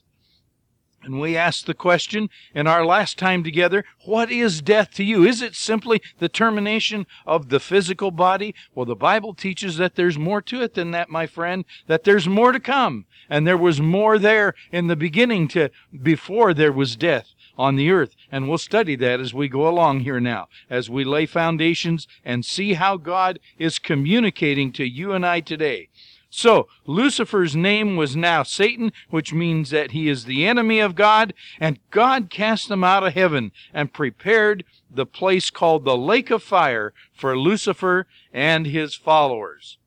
And 1.09 1.19
we 1.19 1.35
asked 1.35 1.65
the 1.65 1.73
question 1.73 2.29
in 2.53 2.67
our 2.67 2.85
last 2.85 3.17
time 3.17 3.43
together 3.43 3.83
what 4.05 4.31
is 4.31 4.61
death 4.61 4.91
to 4.91 5.03
you? 5.03 5.25
Is 5.25 5.41
it 5.41 5.55
simply 5.55 6.03
the 6.19 6.29
termination 6.29 7.07
of 7.25 7.49
the 7.49 7.59
physical 7.59 8.11
body? 8.11 8.53
Well, 8.75 8.85
the 8.85 8.95
Bible 8.95 9.33
teaches 9.33 9.77
that 9.77 9.95
there's 9.95 10.19
more 10.19 10.39
to 10.43 10.61
it 10.61 10.75
than 10.75 10.91
that, 10.91 11.09
my 11.09 11.25
friend, 11.25 11.65
that 11.87 12.03
there's 12.03 12.27
more 12.27 12.51
to 12.51 12.59
come. 12.59 13.07
And 13.27 13.47
there 13.47 13.57
was 13.57 13.81
more 13.81 14.19
there 14.19 14.53
in 14.71 14.85
the 14.85 14.95
beginning 14.95 15.47
to 15.49 15.69
before 15.99 16.53
there 16.53 16.71
was 16.71 16.95
death 16.95 17.33
on 17.57 17.75
the 17.75 17.89
earth. 17.89 18.15
And 18.31 18.47
we'll 18.47 18.59
study 18.59 18.95
that 18.97 19.19
as 19.19 19.33
we 19.33 19.47
go 19.47 19.67
along 19.67 20.01
here 20.01 20.19
now, 20.19 20.47
as 20.69 20.91
we 20.91 21.03
lay 21.03 21.25
foundations 21.25 22.07
and 22.23 22.45
see 22.45 22.73
how 22.73 22.97
God 22.97 23.39
is 23.57 23.79
communicating 23.79 24.71
to 24.73 24.87
you 24.87 25.13
and 25.13 25.25
I 25.25 25.39
today. 25.39 25.88
So, 26.29 26.67
Lucifer's 26.85 27.55
name 27.55 27.95
was 27.95 28.15
now 28.15 28.43
Satan, 28.43 28.91
which 29.09 29.33
means 29.33 29.71
that 29.71 29.91
he 29.91 30.07
is 30.07 30.25
the 30.25 30.45
enemy 30.45 30.79
of 30.79 30.93
God, 30.93 31.33
and 31.59 31.79
God 31.89 32.29
cast 32.29 32.69
him 32.69 32.83
out 32.83 33.03
of 33.03 33.13
heaven 33.13 33.51
and 33.73 33.91
prepared 33.91 34.63
the 34.91 35.07
place 35.07 35.49
called 35.49 35.85
the 35.85 35.97
lake 35.97 36.29
of 36.29 36.43
fire 36.43 36.93
for 37.13 37.37
Lucifer 37.37 38.05
and 38.31 38.67
his 38.67 38.93
followers. 38.93 39.79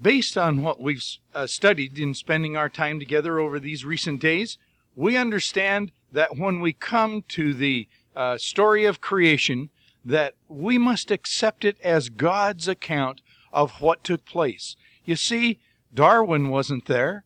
Based 0.00 0.36
on 0.36 0.62
what 0.62 0.80
we've 0.80 1.04
uh, 1.34 1.46
studied 1.46 1.98
in 1.98 2.14
spending 2.14 2.56
our 2.56 2.68
time 2.68 2.98
together 2.98 3.38
over 3.38 3.58
these 3.58 3.84
recent 3.84 4.20
days, 4.20 4.58
we 4.94 5.16
understand 5.16 5.90
that 6.12 6.36
when 6.36 6.60
we 6.60 6.72
come 6.74 7.24
to 7.28 7.54
the 7.54 7.88
uh, 8.14 8.36
story 8.36 8.84
of 8.84 9.00
creation, 9.00 9.70
that 10.04 10.34
we 10.48 10.76
must 10.76 11.10
accept 11.10 11.64
it 11.64 11.78
as 11.82 12.08
God's 12.08 12.68
account 12.68 13.20
of 13.52 13.80
what 13.80 14.04
took 14.04 14.24
place. 14.24 14.76
You 15.04 15.16
see, 15.16 15.60
Darwin 15.92 16.48
wasn't 16.48 16.86
there, 16.86 17.24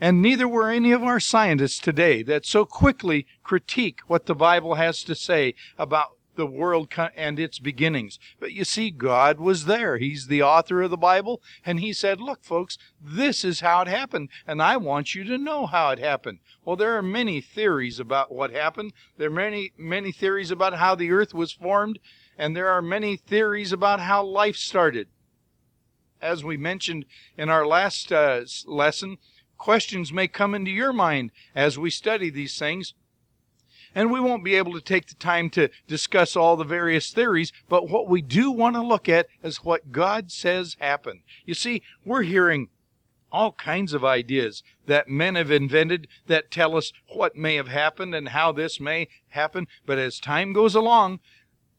and 0.00 0.20
neither 0.20 0.46
were 0.46 0.70
any 0.70 0.92
of 0.92 1.02
our 1.02 1.20
scientists 1.20 1.78
today 1.78 2.22
that 2.22 2.46
so 2.46 2.64
quickly 2.64 3.26
critique 3.42 4.00
what 4.06 4.26
the 4.26 4.34
Bible 4.34 4.74
has 4.74 5.02
to 5.04 5.14
say 5.14 5.54
about 5.78 6.16
the 6.36 6.46
world 6.46 6.92
and 7.16 7.38
its 7.38 7.58
beginnings. 7.58 8.18
But 8.38 8.52
you 8.52 8.64
see, 8.64 8.90
God 8.90 9.40
was 9.40 9.64
there. 9.64 9.96
He's 9.96 10.26
the 10.26 10.42
author 10.42 10.82
of 10.82 10.90
the 10.90 10.96
Bible, 10.96 11.42
and 11.64 11.80
He 11.80 11.92
said, 11.92 12.20
Look, 12.20 12.44
folks, 12.44 12.78
this 13.00 13.44
is 13.44 13.60
how 13.60 13.82
it 13.82 13.88
happened, 13.88 14.28
and 14.46 14.62
I 14.62 14.76
want 14.76 15.14
you 15.14 15.24
to 15.24 15.38
know 15.38 15.66
how 15.66 15.90
it 15.90 15.98
happened. 15.98 16.38
Well, 16.64 16.76
there 16.76 16.96
are 16.96 17.02
many 17.02 17.40
theories 17.40 17.98
about 17.98 18.30
what 18.32 18.50
happened. 18.52 18.92
There 19.16 19.28
are 19.28 19.32
many, 19.32 19.72
many 19.76 20.12
theories 20.12 20.50
about 20.50 20.74
how 20.74 20.94
the 20.94 21.10
earth 21.10 21.34
was 21.34 21.52
formed, 21.52 21.98
and 22.38 22.54
there 22.54 22.68
are 22.68 22.82
many 22.82 23.16
theories 23.16 23.72
about 23.72 24.00
how 24.00 24.22
life 24.22 24.56
started. 24.56 25.08
As 26.20 26.42
we 26.42 26.56
mentioned 26.56 27.04
in 27.36 27.48
our 27.48 27.66
last 27.66 28.12
uh, 28.12 28.42
lesson, 28.66 29.18
questions 29.58 30.12
may 30.12 30.28
come 30.28 30.54
into 30.54 30.70
your 30.70 30.92
mind 30.92 31.30
as 31.54 31.78
we 31.78 31.90
study 31.90 32.30
these 32.30 32.58
things. 32.58 32.94
And 33.94 34.10
we 34.10 34.20
won't 34.20 34.44
be 34.44 34.56
able 34.56 34.74
to 34.74 34.80
take 34.80 35.06
the 35.06 35.14
time 35.14 35.48
to 35.50 35.70
discuss 35.88 36.36
all 36.36 36.56
the 36.56 36.64
various 36.64 37.10
theories, 37.10 37.50
but 37.68 37.88
what 37.88 38.08
we 38.08 38.20
do 38.20 38.50
want 38.50 38.76
to 38.76 38.82
look 38.82 39.08
at 39.08 39.26
is 39.42 39.64
what 39.64 39.90
God 39.90 40.30
says 40.30 40.76
happened. 40.78 41.20
You 41.46 41.54
see, 41.54 41.82
we're 42.04 42.22
hearing 42.22 42.68
all 43.32 43.52
kinds 43.52 43.92
of 43.92 44.04
ideas 44.04 44.62
that 44.86 45.08
men 45.08 45.34
have 45.34 45.50
invented 45.50 46.08
that 46.26 46.50
tell 46.50 46.76
us 46.76 46.92
what 47.14 47.36
may 47.36 47.54
have 47.56 47.68
happened 47.68 48.14
and 48.14 48.28
how 48.28 48.52
this 48.52 48.78
may 48.78 49.08
happen. 49.28 49.66
But 49.84 49.98
as 49.98 50.20
time 50.20 50.52
goes 50.52 50.74
along, 50.74 51.20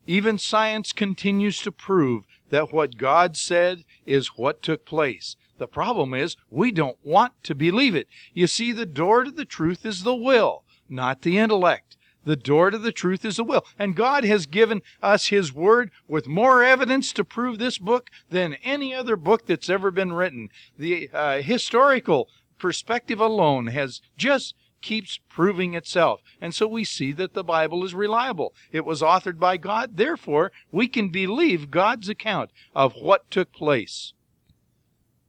even 0.08 0.38
science 0.38 0.92
continues 0.92 1.62
to 1.62 1.72
prove 1.72 2.24
that 2.50 2.74
what 2.74 2.98
God 2.98 3.36
said 3.38 3.84
is 4.06 4.38
what 4.38 4.62
took 4.62 4.86
place. 4.86 5.36
The 5.58 5.68
problem 5.68 6.14
is 6.14 6.38
we 6.50 6.72
don't 6.72 6.98
want 7.04 7.34
to 7.44 7.56
believe 7.56 7.96
it. 7.96 8.08
You 8.34 8.48
see, 8.48 8.72
the 8.72 8.86
door 8.86 9.24
to 9.24 9.32
the 9.32 9.46
truth 9.46 9.86
is 9.86 10.04
the 10.04 10.16
will, 10.16 10.64
not 10.88 11.22
the 11.24 11.38
intellect. 11.38 11.98
The 12.24 12.36
door 12.36 12.72
to 12.72 12.78
the 12.78 12.92
truth 12.92 13.24
is 13.24 13.38
the 13.38 13.44
will. 13.46 13.66
And 13.80 13.96
God 13.96 14.26
has 14.26 14.48
given 14.48 14.82
us 15.02 15.28
His 15.28 15.54
Word 15.54 15.92
with 16.10 16.28
more 16.28 16.62
evidence 16.62 17.14
to 17.14 17.24
prove 17.24 17.58
this 17.58 17.78
book 17.78 18.10
than 18.30 18.56
any 18.56 18.94
other 18.94 19.16
book 19.16 19.46
that's 19.46 19.70
ever 19.70 19.92
been 19.92 20.12
written. 20.12 20.50
The 20.78 21.10
uh, 21.14 21.42
historical 21.42 22.28
perspective 22.60 23.22
alone 23.22 23.68
has 23.68 24.02
just 24.18 24.56
keeps 24.82 25.20
proving 25.30 25.74
itself. 25.74 26.22
And 26.42 26.54
so 26.54 26.68
we 26.68 26.84
see 26.84 27.12
that 27.14 27.34
the 27.34 27.44
Bible 27.44 27.84
is 27.84 27.94
reliable. 27.94 28.54
It 28.72 28.86
was 28.86 29.02
authored 29.02 29.40
by 29.40 29.58
God. 29.58 29.98
Therefore, 29.98 30.52
we 30.72 30.88
can 30.88 31.10
believe 31.10 31.72
God's 31.72 32.10
account 32.10 32.52
of 32.76 32.94
what 32.94 33.30
took 33.32 33.52
place. 33.52 34.14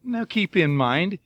Now 0.05 0.25
keep 0.25 0.57
in 0.57 0.77
mind 0.77 1.19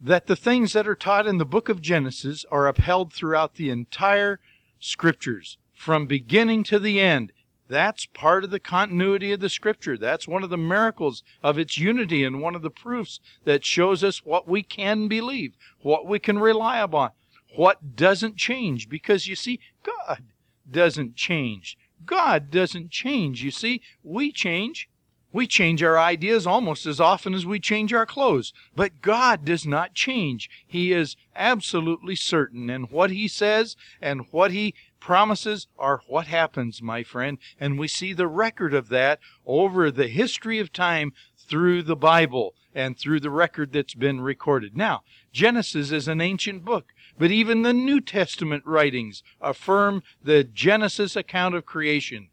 that 0.00 0.26
the 0.26 0.36
things 0.36 0.72
that 0.72 0.86
are 0.86 0.94
taught 0.94 1.26
in 1.26 1.38
the 1.38 1.46
book 1.46 1.68
of 1.68 1.80
Genesis 1.80 2.44
are 2.50 2.66
upheld 2.66 3.12
throughout 3.12 3.54
the 3.54 3.70
entire 3.70 4.40
scriptures 4.78 5.58
from 5.72 6.06
beginning 6.06 6.64
to 6.64 6.78
the 6.78 7.00
end. 7.00 7.32
That's 7.68 8.06
part 8.06 8.44
of 8.44 8.50
the 8.50 8.60
continuity 8.60 9.32
of 9.32 9.40
the 9.40 9.48
scripture. 9.48 9.98
That's 9.98 10.28
one 10.28 10.44
of 10.44 10.50
the 10.50 10.56
miracles 10.56 11.24
of 11.42 11.58
its 11.58 11.78
unity 11.78 12.22
and 12.22 12.40
one 12.40 12.54
of 12.54 12.62
the 12.62 12.70
proofs 12.70 13.20
that 13.44 13.64
shows 13.64 14.04
us 14.04 14.24
what 14.24 14.46
we 14.46 14.62
can 14.62 15.08
believe, 15.08 15.56
what 15.80 16.06
we 16.06 16.18
can 16.18 16.38
rely 16.38 16.78
upon, 16.78 17.10
what 17.56 17.96
doesn't 17.96 18.36
change. 18.36 18.88
Because 18.88 19.26
you 19.26 19.34
see, 19.34 19.60
God 19.82 20.22
doesn't 20.70 21.16
change. 21.16 21.76
God 22.04 22.50
doesn't 22.50 22.90
change. 22.90 23.42
You 23.42 23.50
see, 23.50 23.80
we 24.02 24.30
change. 24.30 24.88
We 25.32 25.46
change 25.46 25.82
our 25.82 25.98
ideas 25.98 26.46
almost 26.46 26.86
as 26.86 26.98
often 26.98 27.34
as 27.34 27.44
we 27.44 27.60
change 27.60 27.92
our 27.92 28.06
clothes. 28.06 28.52
But 28.74 29.02
God 29.02 29.44
does 29.44 29.66
not 29.66 29.92
change. 29.92 30.48
He 30.66 30.92
is 30.92 31.16
absolutely 31.34 32.16
certain. 32.16 32.70
And 32.70 32.90
what 32.90 33.10
He 33.10 33.28
says 33.28 33.76
and 34.00 34.26
what 34.30 34.50
He 34.50 34.74
promises 34.98 35.66
are 35.78 36.00
what 36.06 36.26
happens, 36.26 36.80
my 36.80 37.02
friend. 37.02 37.38
And 37.60 37.78
we 37.78 37.86
see 37.86 38.12
the 38.12 38.26
record 38.26 38.72
of 38.72 38.88
that 38.88 39.18
over 39.44 39.90
the 39.90 40.08
history 40.08 40.58
of 40.58 40.72
time 40.72 41.12
through 41.36 41.82
the 41.82 41.96
Bible 41.96 42.54
and 42.74 42.98
through 42.98 43.20
the 43.20 43.30
record 43.30 43.72
that's 43.72 43.94
been 43.94 44.20
recorded. 44.20 44.76
Now, 44.76 45.02
Genesis 45.32 45.92
is 45.92 46.08
an 46.08 46.20
ancient 46.20 46.64
book, 46.64 46.92
but 47.18 47.30
even 47.30 47.62
the 47.62 47.72
New 47.72 48.00
Testament 48.00 48.64
writings 48.66 49.22
affirm 49.40 50.02
the 50.22 50.44
Genesis 50.44 51.16
account 51.16 51.54
of 51.54 51.66
creation. 51.66 52.28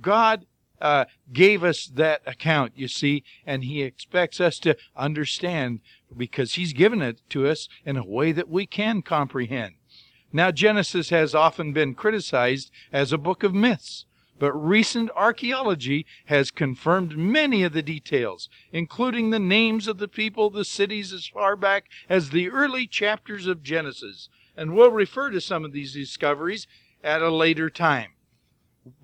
God 0.00 0.46
uh, 0.80 1.06
gave 1.32 1.64
us 1.64 1.86
that 1.86 2.22
account, 2.26 2.72
you 2.76 2.88
see, 2.88 3.24
and 3.44 3.64
He 3.64 3.82
expects 3.82 4.40
us 4.40 4.58
to 4.60 4.76
understand 4.96 5.80
because 6.16 6.54
He's 6.54 6.72
given 6.72 7.02
it 7.02 7.20
to 7.30 7.48
us 7.48 7.68
in 7.84 7.96
a 7.96 8.04
way 8.04 8.32
that 8.32 8.48
we 8.48 8.66
can 8.66 9.02
comprehend. 9.02 9.74
Now, 10.32 10.50
Genesis 10.50 11.10
has 11.10 11.34
often 11.34 11.72
been 11.72 11.94
criticized 11.94 12.70
as 12.92 13.12
a 13.12 13.18
book 13.18 13.42
of 13.42 13.54
myths, 13.54 14.04
but 14.38 14.52
recent 14.52 15.10
archaeology 15.16 16.06
has 16.26 16.50
confirmed 16.50 17.16
many 17.16 17.62
of 17.62 17.72
the 17.72 17.82
details, 17.82 18.48
including 18.72 19.30
the 19.30 19.38
names 19.38 19.88
of 19.88 19.98
the 19.98 20.08
people, 20.08 20.50
the 20.50 20.64
cities, 20.64 21.12
as 21.12 21.26
far 21.26 21.56
back 21.56 21.86
as 22.08 22.30
the 22.30 22.48
early 22.48 22.86
chapters 22.86 23.46
of 23.46 23.62
Genesis. 23.62 24.28
And 24.56 24.74
we'll 24.74 24.90
refer 24.90 25.30
to 25.30 25.40
some 25.40 25.64
of 25.64 25.72
these 25.72 25.94
discoveries 25.94 26.66
at 27.02 27.22
a 27.22 27.30
later 27.30 27.70
time. 27.70 28.12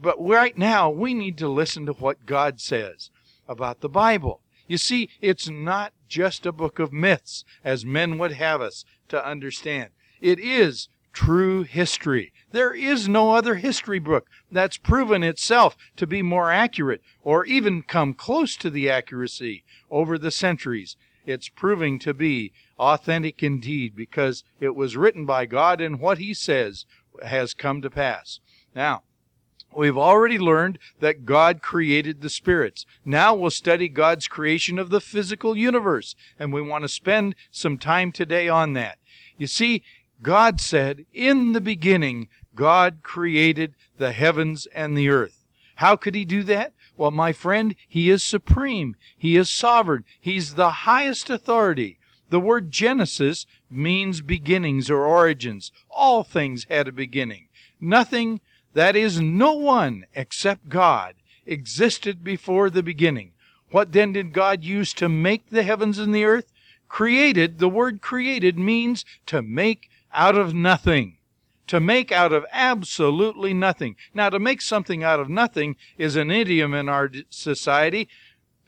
But 0.01 0.17
right 0.25 0.57
now, 0.57 0.91
we 0.91 1.15
need 1.15 1.37
to 1.39 1.49
listen 1.49 1.87
to 1.87 1.93
what 1.93 2.27
God 2.27 2.61
says 2.61 3.11
about 3.49 3.81
the 3.81 3.89
Bible. 3.89 4.41
You 4.67 4.79
see, 4.79 5.11
it's 5.21 5.49
not 5.49 5.93
just 6.09 6.47
a 6.47 6.53
book 6.53 6.79
of 6.79 6.93
myths, 6.93 7.45
as 7.63 7.85
men 7.85 8.19
would 8.19 8.33
have 8.33 8.61
us 8.61 8.85
to 9.09 9.27
understand. 9.27 9.91
It 10.21 10.39
is 10.39 10.89
true 11.15 11.63
history. 11.63 12.33
There 12.51 12.75
is 12.75 13.09
no 13.09 13.31
other 13.31 13.55
history 13.55 13.99
book 13.99 14.27
that's 14.53 14.77
proven 14.77 15.23
itself 15.23 15.77
to 15.97 16.07
be 16.07 16.21
more 16.21 16.51
accurate 16.51 17.01
or 17.23 17.47
even 17.47 17.83
come 17.83 18.13
close 18.13 18.57
to 18.59 18.69
the 18.69 18.91
accuracy 18.91 19.65
over 19.91 20.19
the 20.19 20.31
centuries. 20.31 20.97
It's 21.25 21.49
proving 21.49 21.99
to 22.01 22.13
be 22.13 22.53
authentic 22.79 23.43
indeed 23.43 23.97
because 23.97 24.45
it 24.61 24.75
was 24.75 24.97
written 24.97 25.25
by 25.25 25.47
God 25.47 25.81
and 25.81 25.99
what 25.99 26.19
He 26.19 26.35
says 26.35 26.85
has 27.25 27.55
come 27.55 27.81
to 27.81 27.89
pass. 27.89 28.41
Now, 28.75 29.05
We've 29.77 29.99
already 29.99 30.39
learned 30.39 30.79
that 31.01 31.25
God 31.25 31.61
created 31.61 32.21
the 32.21 32.31
spirits. 32.31 32.87
Now 33.05 33.35
we'll 33.35 33.51
study 33.51 33.89
God's 33.89 34.29
creation 34.29 34.79
of 34.79 34.91
the 34.91 35.01
physical 35.01 35.57
universe, 35.57 36.15
and 36.39 36.53
we 36.53 36.63
want 36.63 36.83
to 36.83 36.89
spend 36.89 37.35
some 37.51 37.77
time 37.77 38.13
today 38.13 38.49
on 38.49 38.75
that. 38.75 38.99
You 39.37 39.49
see, 39.49 39.83
God 40.23 40.61
said, 40.61 41.07
In 41.13 41.53
the 41.53 41.61
beginning, 41.61 42.29
God 42.55 42.99
created 43.03 43.75
the 43.99 44.13
heavens 44.13 44.67
and 44.75 44.97
the 44.97 45.09
earth. 45.09 45.45
How 45.77 45.97
could 45.97 46.15
He 46.15 46.25
do 46.25 46.43
that? 46.45 46.73
Well, 46.97 47.11
my 47.11 47.33
friend, 47.33 47.75
He 47.89 48.11
is 48.11 48.23
supreme. 48.23 48.97
He 49.17 49.37
is 49.37 49.51
sovereign. 49.51 50.05
He's 50.21 50.55
the 50.55 50.71
highest 50.71 51.31
authority. 51.31 51.99
The 52.31 52.41
word 52.41 52.71
Genesis 52.71 53.47
means 53.71 54.21
beginnings 54.21 54.91
or 54.91 55.05
origins. 55.05 55.73
All 55.91 56.25
things 56.25 56.67
had 56.71 56.89
a 56.89 56.93
beginning. 56.93 57.49
Nothing 57.81 58.41
that 58.73 58.97
is, 58.97 59.21
no 59.21 59.53
one 59.53 60.05
except 60.15 60.69
God 60.69 61.15
existed 61.47 62.25
before 62.25 62.71
the 62.71 62.83
beginning. 62.83 63.33
What 63.71 63.93
then 63.93 64.13
did 64.13 64.33
God 64.33 64.65
use 64.65 64.93
to 64.95 65.09
make 65.09 65.51
the 65.51 65.63
heavens 65.63 65.99
and 65.99 66.15
the 66.15 66.25
earth? 66.25 66.53
Created, 66.89 67.59
the 67.59 67.69
word 67.69 68.01
created 68.01 68.59
means 68.59 69.05
to 69.27 69.43
make 69.43 69.91
out 70.15 70.37
of 70.37 70.55
nothing. 70.55 71.19
To 71.69 71.81
make 71.81 72.13
out 72.13 72.33
of 72.33 72.45
absolutely 72.53 73.55
nothing. 73.55 73.97
Now, 74.13 74.29
to 74.29 74.39
make 74.39 74.61
something 74.61 75.03
out 75.03 75.19
of 75.19 75.31
nothing 75.31 75.77
is 75.97 76.15
an 76.15 76.31
idiom 76.31 76.75
in 76.75 76.91
our 76.91 77.11
society. 77.31 78.09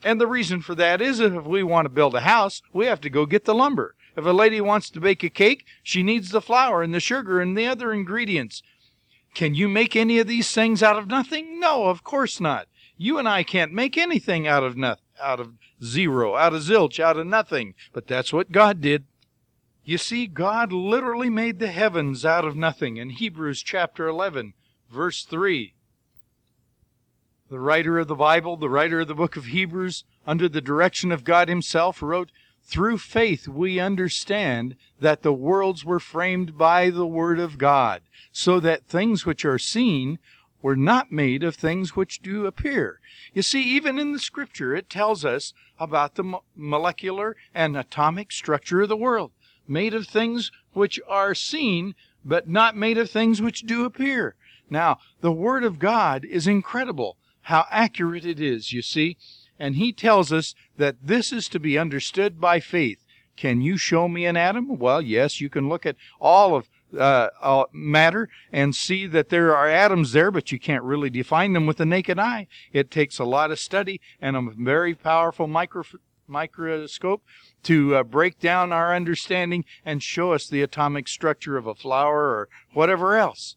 And 0.02 0.20
the 0.20 0.26
reason 0.26 0.62
for 0.62 0.74
that 0.76 1.02
is 1.02 1.20
if 1.20 1.44
we 1.44 1.62
want 1.62 1.84
to 1.84 1.90
build 1.90 2.14
a 2.14 2.20
house, 2.20 2.62
we 2.72 2.86
have 2.86 3.00
to 3.02 3.10
go 3.10 3.26
get 3.26 3.44
the 3.44 3.54
lumber. 3.54 3.94
If 4.16 4.24
a 4.24 4.30
lady 4.30 4.62
wants 4.62 4.88
to 4.90 5.00
bake 5.00 5.22
a 5.22 5.28
cake, 5.28 5.66
she 5.82 6.02
needs 6.02 6.30
the 6.30 6.40
flour 6.40 6.82
and 6.82 6.94
the 6.94 7.00
sugar 7.00 7.40
and 7.40 7.56
the 7.56 7.66
other 7.66 7.92
ingredients 7.92 8.62
Can 9.34 9.54
you 9.54 9.68
make 9.68 9.94
any 9.94 10.18
of 10.18 10.26
these 10.26 10.50
things 10.50 10.82
out 10.82 10.96
of 10.96 11.08
nothing? 11.08 11.60
No, 11.60 11.88
of 11.88 12.02
course 12.02 12.40
not. 12.40 12.68
You 12.96 13.18
and 13.18 13.28
I 13.28 13.42
can't 13.42 13.72
make 13.74 13.98
anything 13.98 14.48
out 14.48 14.62
of 14.62 14.74
nothing, 14.74 15.04
out 15.20 15.40
of 15.40 15.52
zero, 15.84 16.34
out 16.36 16.54
of 16.54 16.62
zilch, 16.62 16.98
out 16.98 17.18
of 17.18 17.26
nothing. 17.26 17.74
But 17.92 18.06
that's 18.06 18.32
what 18.32 18.50
God 18.50 18.80
did. 18.80 19.04
You 19.88 19.98
see, 19.98 20.26
God 20.26 20.72
literally 20.72 21.30
made 21.30 21.60
the 21.60 21.70
heavens 21.70 22.24
out 22.26 22.44
of 22.44 22.56
nothing 22.56 22.96
in 22.96 23.10
Hebrews 23.10 23.62
chapter 23.62 24.08
11, 24.08 24.54
verse 24.90 25.24
3. 25.24 25.74
The 27.48 27.60
writer 27.60 28.00
of 28.00 28.08
the 28.08 28.16
Bible, 28.16 28.56
the 28.56 28.68
writer 28.68 28.98
of 28.98 29.06
the 29.06 29.14
book 29.14 29.36
of 29.36 29.44
Hebrews, 29.44 30.02
under 30.26 30.48
the 30.48 30.60
direction 30.60 31.12
of 31.12 31.22
God 31.22 31.48
Himself, 31.48 32.02
wrote, 32.02 32.32
Through 32.64 32.98
faith 32.98 33.46
we 33.46 33.78
understand 33.78 34.74
that 34.98 35.22
the 35.22 35.32
worlds 35.32 35.84
were 35.84 36.00
framed 36.00 36.58
by 36.58 36.90
the 36.90 37.06
Word 37.06 37.38
of 37.38 37.56
God, 37.56 38.02
so 38.32 38.58
that 38.58 38.88
things 38.88 39.24
which 39.24 39.44
are 39.44 39.56
seen 39.56 40.18
were 40.60 40.74
not 40.74 41.12
made 41.12 41.44
of 41.44 41.54
things 41.54 41.94
which 41.94 42.22
do 42.22 42.44
appear. 42.44 42.98
You 43.32 43.42
see, 43.42 43.62
even 43.62 44.00
in 44.00 44.12
the 44.12 44.18
Scripture, 44.18 44.74
it 44.74 44.90
tells 44.90 45.24
us 45.24 45.54
about 45.78 46.16
the 46.16 46.40
molecular 46.56 47.36
and 47.54 47.76
atomic 47.76 48.32
structure 48.32 48.80
of 48.82 48.88
the 48.88 48.96
world 48.96 49.30
made 49.68 49.94
of 49.94 50.06
things 50.06 50.50
which 50.72 51.00
are 51.08 51.34
seen, 51.34 51.94
but 52.24 52.48
not 52.48 52.76
made 52.76 52.98
of 52.98 53.10
things 53.10 53.40
which 53.40 53.62
do 53.62 53.84
appear. 53.84 54.34
Now, 54.68 54.98
the 55.20 55.32
Word 55.32 55.64
of 55.64 55.78
God 55.78 56.24
is 56.24 56.46
incredible 56.46 57.16
how 57.42 57.66
accurate 57.70 58.26
it 58.26 58.40
is, 58.40 58.72
you 58.72 58.82
see, 58.82 59.16
and 59.58 59.76
He 59.76 59.92
tells 59.92 60.32
us 60.32 60.54
that 60.76 60.96
this 61.02 61.32
is 61.32 61.48
to 61.48 61.60
be 61.60 61.78
understood 61.78 62.40
by 62.40 62.60
faith. 62.60 63.04
Can 63.36 63.60
you 63.60 63.76
show 63.76 64.08
me 64.08 64.26
an 64.26 64.36
atom? 64.36 64.78
Well, 64.78 65.00
yes, 65.00 65.40
you 65.40 65.48
can 65.48 65.68
look 65.68 65.86
at 65.86 65.96
all 66.20 66.56
of 66.56 66.68
uh, 66.98 67.64
matter 67.72 68.28
and 68.52 68.74
see 68.74 69.06
that 69.06 69.28
there 69.28 69.54
are 69.54 69.68
atoms 69.68 70.12
there, 70.12 70.30
but 70.30 70.50
you 70.52 70.58
can't 70.58 70.82
really 70.82 71.10
define 71.10 71.52
them 71.52 71.66
with 71.66 71.76
the 71.76 71.86
naked 71.86 72.18
eye. 72.18 72.46
It 72.72 72.90
takes 72.90 73.18
a 73.18 73.24
lot 73.24 73.50
of 73.50 73.58
study 73.58 74.00
and 74.20 74.36
a 74.36 74.50
very 74.56 74.94
powerful 74.94 75.46
micro- 75.46 75.84
microscope 76.28 77.22
to 77.62 77.96
uh, 77.96 78.02
break 78.02 78.38
down 78.38 78.72
our 78.72 78.94
understanding 78.94 79.64
and 79.84 80.02
show 80.02 80.32
us 80.32 80.46
the 80.46 80.62
atomic 80.62 81.08
structure 81.08 81.56
of 81.56 81.66
a 81.66 81.74
flower 81.74 82.28
or 82.28 82.48
whatever 82.72 83.16
else. 83.16 83.56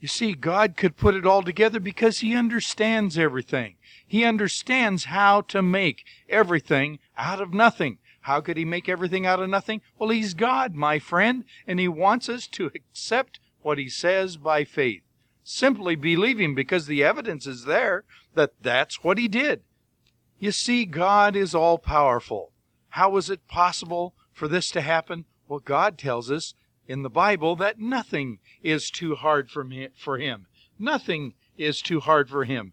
You 0.00 0.08
see, 0.08 0.32
God 0.32 0.76
could 0.76 0.96
put 0.96 1.14
it 1.14 1.26
all 1.26 1.42
together 1.42 1.78
because 1.78 2.20
He 2.20 2.34
understands 2.34 3.18
everything. 3.18 3.76
He 4.06 4.24
understands 4.24 5.04
how 5.04 5.42
to 5.42 5.60
make 5.60 6.04
everything 6.28 6.98
out 7.18 7.40
of 7.40 7.52
nothing. 7.52 7.98
How 8.22 8.40
could 8.40 8.56
He 8.56 8.64
make 8.64 8.88
everything 8.88 9.26
out 9.26 9.40
of 9.40 9.50
nothing? 9.50 9.82
Well, 9.98 10.08
He's 10.08 10.32
God, 10.32 10.74
my 10.74 10.98
friend, 10.98 11.44
and 11.66 11.78
He 11.78 11.88
wants 11.88 12.28
us 12.28 12.46
to 12.48 12.70
accept 12.74 13.40
what 13.60 13.76
He 13.76 13.90
says 13.90 14.38
by 14.38 14.64
faith. 14.64 15.02
Simply 15.44 15.96
believe 15.96 16.40
Him 16.40 16.54
because 16.54 16.86
the 16.86 17.04
evidence 17.04 17.46
is 17.46 17.64
there 17.64 18.04
that 18.34 18.52
that's 18.62 19.04
what 19.04 19.18
He 19.18 19.28
did. 19.28 19.62
You 20.40 20.52
see, 20.52 20.86
God 20.86 21.36
is 21.36 21.54
all 21.54 21.76
powerful. 21.76 22.50
How 22.88 23.10
was 23.10 23.28
it 23.28 23.46
possible 23.46 24.14
for 24.32 24.48
this 24.48 24.70
to 24.70 24.80
happen? 24.80 25.26
Well, 25.46 25.60
God 25.60 25.98
tells 25.98 26.30
us 26.30 26.54
in 26.88 27.02
the 27.02 27.10
Bible 27.10 27.56
that 27.56 27.78
nothing 27.78 28.38
is 28.62 28.90
too 28.90 29.16
hard 29.16 29.50
for 29.50 30.16
him. 30.16 30.46
Nothing 30.78 31.34
is 31.58 31.82
too 31.82 32.00
hard 32.00 32.30
for 32.30 32.44
him. 32.44 32.72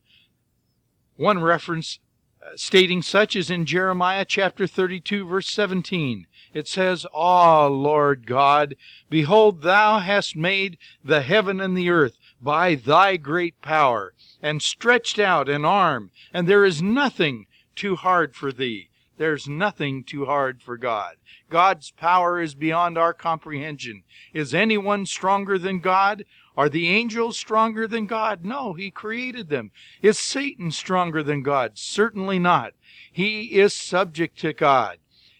One 1.17 1.39
reference 1.41 1.99
uh, 2.41 2.51
stating 2.55 3.01
such 3.01 3.35
is 3.35 3.51
in 3.51 3.65
Jeremiah 3.65 4.23
chapter 4.23 4.65
32 4.65 5.25
verse 5.25 5.49
17. 5.49 6.25
It 6.53 6.69
says, 6.69 7.05
Ah, 7.13 7.67
Lord 7.67 8.25
God, 8.25 8.77
behold, 9.09 9.61
thou 9.61 9.99
hast 9.99 10.37
made 10.37 10.77
the 11.03 11.21
heaven 11.21 11.59
and 11.59 11.77
the 11.77 11.89
earth 11.89 12.17
by 12.41 12.75
thy 12.75 13.17
great 13.17 13.61
power, 13.61 14.13
and 14.41 14.61
stretched 14.61 15.19
out 15.19 15.49
an 15.49 15.65
arm, 15.65 16.11
and 16.31 16.47
there 16.47 16.63
is 16.63 16.81
nothing 16.81 17.45
too 17.77 17.95
hard 17.95 18.35
for 18.35 18.51
thee. 18.51 18.89
There's 19.17 19.47
nothing 19.47 20.03
too 20.03 20.25
hard 20.25 20.61
for 20.61 20.77
God. 20.77 21.15
God's 21.49 21.91
power 21.91 22.41
is 22.41 22.53
beyond 22.53 22.97
our 22.97 23.13
comprehension. 23.13 24.03
Is 24.33 24.53
anyone 24.53 25.05
stronger 25.05 25.57
than 25.57 25.79
God? 25.79 26.25
Are 26.57 26.69
the 26.69 26.89
angels 26.89 27.37
stronger 27.37 27.87
than 27.87 28.05
God? 28.05 28.43
No, 28.43 28.73
He 28.73 28.91
created 28.91 29.47
them. 29.49 29.71
Is 30.01 30.19
Satan 30.19 30.71
stronger 30.71 31.23
than 31.23 31.41
God? 31.41 31.77
Certainly 31.77 32.39
not. 32.39 32.73
He 33.11 33.59
is 33.59 33.73
subject 33.73 34.37
to 34.39 34.53
God, 34.53 34.97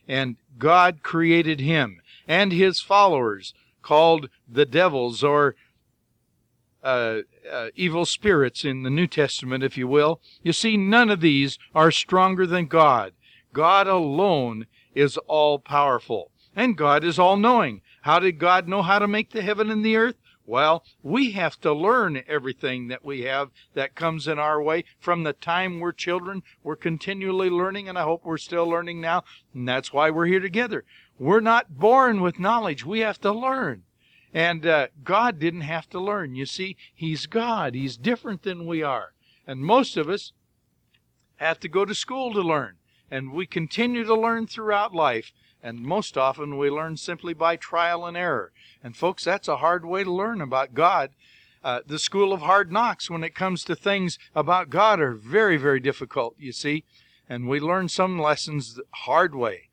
and 0.08 0.38
God 0.58 1.04
created 1.04 1.60
him 1.60 2.02
and 2.28 2.52
his 2.52 2.82
followers, 2.82 3.54
called 3.82 4.30
the 4.48 4.66
devils 4.66 5.24
or 5.24 5.56
uh, 6.88 7.22
uh, 7.52 7.68
evil 7.76 8.06
spirits 8.06 8.64
in 8.64 8.84
the 8.84 8.90
New 8.90 9.08
Testament, 9.08 9.62
if 9.62 9.78
you 9.78 9.90
will. 9.90 10.22
You 10.42 10.54
see, 10.54 10.78
none 10.78 11.10
of 11.10 11.20
these 11.20 11.60
are 11.76 11.92
stronger 11.92 12.48
than 12.48 12.68
God. 12.68 13.12
God 13.52 13.88
alone 13.88 14.68
is 14.96 15.18
all 15.28 15.60
powerful. 15.60 16.32
And 16.56 16.78
God 16.78 17.04
is 17.04 17.20
all 17.20 17.36
knowing. 17.36 17.82
How 18.04 18.20
did 18.20 18.40
God 18.40 18.70
know 18.70 18.84
how 18.84 19.00
to 19.00 19.08
make 19.08 19.32
the 19.32 19.42
heaven 19.42 19.70
and 19.70 19.84
the 19.84 19.98
earth? 19.98 20.16
Well, 20.46 20.86
we 21.04 21.32
have 21.32 21.60
to 21.60 21.74
learn 21.74 22.24
everything 22.26 22.88
that 22.88 23.04
we 23.04 23.24
have 23.24 23.50
that 23.74 23.94
comes 23.94 24.26
in 24.26 24.40
our 24.40 24.64
way 24.64 24.86
from 24.98 25.24
the 25.24 25.34
time 25.34 25.82
we're 25.82 25.92
children. 25.92 26.42
We're 26.64 26.78
continually 26.78 27.50
learning, 27.50 27.90
and 27.90 28.00
I 28.00 28.04
hope 28.04 28.24
we're 28.24 28.38
still 28.38 28.66
learning 28.66 29.02
now. 29.02 29.26
And 29.54 29.68
that's 29.68 29.92
why 29.92 30.10
we're 30.10 30.28
here 30.28 30.40
together. 30.40 30.86
We're 31.20 31.42
not 31.42 31.78
born 31.78 32.22
with 32.22 32.40
knowledge. 32.40 32.86
We 32.86 33.02
have 33.02 33.20
to 33.22 33.34
learn. 33.34 33.84
And 34.38 34.68
uh, 34.68 34.90
God 35.04 35.40
didn't 35.40 35.62
have 35.62 35.90
to 35.90 36.00
learn. 36.00 36.36
You 36.36 36.46
see, 36.46 36.78
He's 36.94 37.26
God. 37.26 37.74
He's 37.74 37.98
different 37.98 38.44
than 38.44 38.68
we 38.68 38.84
are. 38.84 39.14
And 39.48 39.62
most 39.62 39.98
of 39.98 40.08
us 40.10 40.32
have 41.38 41.60
to 41.62 41.68
go 41.68 41.86
to 41.86 41.96
school 41.96 42.32
to 42.34 42.42
learn. 42.42 42.76
And 43.10 43.32
we 43.32 43.48
continue 43.48 44.04
to 44.04 44.14
learn 44.14 44.46
throughout 44.46 44.94
life, 44.94 45.34
and 45.64 45.80
most 45.80 46.20
often 46.20 46.60
we 46.60 46.70
learn 46.70 46.98
simply 46.98 47.34
by 47.34 47.56
trial 47.56 48.06
and 48.06 48.16
error. 48.16 48.52
And 48.84 48.96
folks, 48.96 49.24
that's 49.24 49.48
a 49.48 49.58
hard 49.58 49.84
way 49.84 50.04
to 50.04 50.12
learn 50.12 50.40
about 50.40 50.76
God. 50.76 51.10
Uh, 51.64 51.80
the 51.88 51.98
school 51.98 52.32
of 52.32 52.42
hard 52.42 52.72
knocks, 52.72 53.10
when 53.10 53.24
it 53.24 53.34
comes 53.34 53.64
to 53.64 53.76
things 53.76 54.20
about 54.36 54.70
God, 54.70 55.00
are 55.00 55.14
very, 55.14 55.58
very 55.58 55.80
difficult, 55.80 56.36
you 56.38 56.52
see. 56.52 56.84
And 57.28 57.48
we 57.48 57.60
learn 57.60 57.90
some 57.90 58.20
lessons 58.20 58.76
the 58.76 58.84
hard 58.92 59.34
way. 59.34 59.67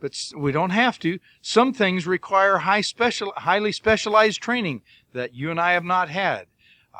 But 0.00 0.32
we 0.36 0.52
don't 0.52 0.70
have 0.70 0.98
to. 1.00 1.18
Some 1.40 1.72
things 1.72 2.06
require 2.06 2.58
high 2.58 2.82
special, 2.82 3.32
highly 3.36 3.72
specialized 3.72 4.40
training 4.42 4.82
that 5.12 5.34
you 5.34 5.50
and 5.50 5.60
I 5.60 5.72
have 5.72 5.84
not 5.84 6.08
had. 6.10 6.46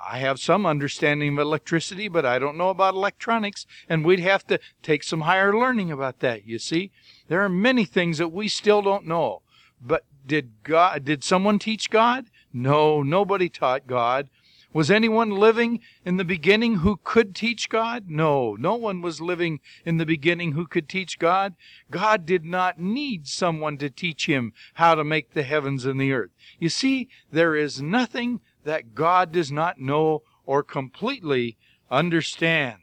I 0.09 0.19
have 0.19 0.39
some 0.39 0.67
understanding 0.67 1.33
of 1.33 1.39
electricity, 1.39 2.09
but 2.09 2.27
I 2.27 2.39
don't 2.39 2.59
know 2.59 2.69
about 2.69 2.95
electronics, 2.95 3.67
and 3.89 4.05
we'd 4.05 4.21
have 4.21 4.47
to 4.49 4.61
take 4.83 5.03
some 5.03 5.23
higher 5.23 5.57
learning 5.57 5.91
about 5.91 6.21
that, 6.21 6.47
you 6.47 6.59
see. 6.59 6.91
There 7.29 7.43
are 7.43 7.49
many 7.49 7.85
things 7.85 8.19
that 8.19 8.29
we 8.29 8.49
still 8.49 8.83
don't 8.83 9.07
know. 9.07 9.43
But 9.81 10.05
did 10.27 10.63
God 10.63 11.05
did 11.05 11.23
someone 11.23 11.59
teach 11.59 11.91
God? 11.91 12.27
No, 12.53 13.03
nobody 13.03 13.49
taught 13.49 13.87
God. 13.87 14.29
Was 14.77 14.91
anyone 14.91 15.31
living 15.31 15.81
in 16.05 16.19
the 16.19 16.25
beginning 16.25 16.81
who 16.81 17.01
could 17.03 17.35
teach 17.35 17.71
God? 17.71 18.11
No, 18.11 18.57
no 18.57 18.75
one 18.75 19.01
was 19.01 19.23
living 19.23 19.61
in 19.87 19.97
the 19.97 20.05
beginning 20.05 20.53
who 20.53 20.67
could 20.67 20.87
teach 20.87 21.19
God. 21.19 21.55
God 21.91 22.27
did 22.27 22.45
not 22.45 22.79
need 22.79 23.27
someone 23.27 23.79
to 23.79 23.89
teach 23.89 24.27
him 24.27 24.53
how 24.75 24.95
to 24.95 25.03
make 25.03 25.33
the 25.33 25.45
heavens 25.45 25.87
and 25.87 25.99
the 25.99 26.13
earth. 26.13 26.29
You 26.59 26.69
see, 26.69 27.09
there 27.33 27.57
is 27.57 27.81
nothing 27.81 28.41
that 28.65 28.95
God 28.95 29.33
does 29.33 29.51
not 29.51 29.81
know 29.81 30.21
or 30.45 30.63
completely 30.63 31.57
understand. 31.91 32.81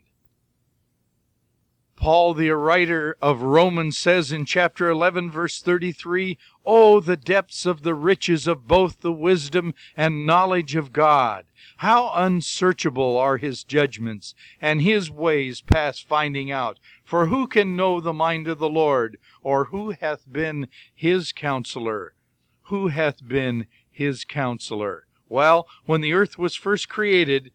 Paul, 2.04 2.34
the 2.34 2.50
writer 2.50 3.16
of 3.22 3.44
Romans, 3.44 3.98
says 3.98 4.34
in 4.34 4.44
chapter 4.44 4.90
11, 4.90 5.32
verse 5.32 5.62
33, 5.62 6.38
Oh, 6.66 7.00
the 7.00 7.16
depths 7.16 7.66
of 7.66 7.84
the 7.84 7.96
riches 7.96 8.46
of 8.46 8.68
both 8.68 9.00
the 9.00 9.14
wisdom 9.14 9.74
and 9.96 10.26
knowledge 10.26 10.76
of 10.76 10.92
God! 10.92 11.46
How 11.78 12.12
unsearchable 12.14 13.18
are 13.18 13.38
his 13.38 13.64
judgments, 13.64 14.36
and 14.60 14.82
his 14.82 15.10
ways 15.10 15.62
past 15.62 16.06
finding 16.06 16.52
out! 16.52 16.78
For 17.06 17.28
who 17.28 17.48
can 17.48 17.78
know 17.78 18.02
the 18.02 18.12
mind 18.12 18.50
of 18.50 18.60
the 18.60 18.68
Lord, 18.68 19.18
or 19.42 19.68
who 19.68 19.92
hath 19.92 20.30
been 20.30 20.68
his 20.94 21.32
counselor? 21.32 22.16
Who 22.64 22.90
hath 22.90 23.26
been 23.26 23.68
his 23.90 24.26
counselor? 24.26 25.08
Well, 25.30 25.70
when 25.86 26.02
the 26.02 26.12
earth 26.12 26.38
was 26.38 26.54
first 26.54 26.90
created, 26.90 27.54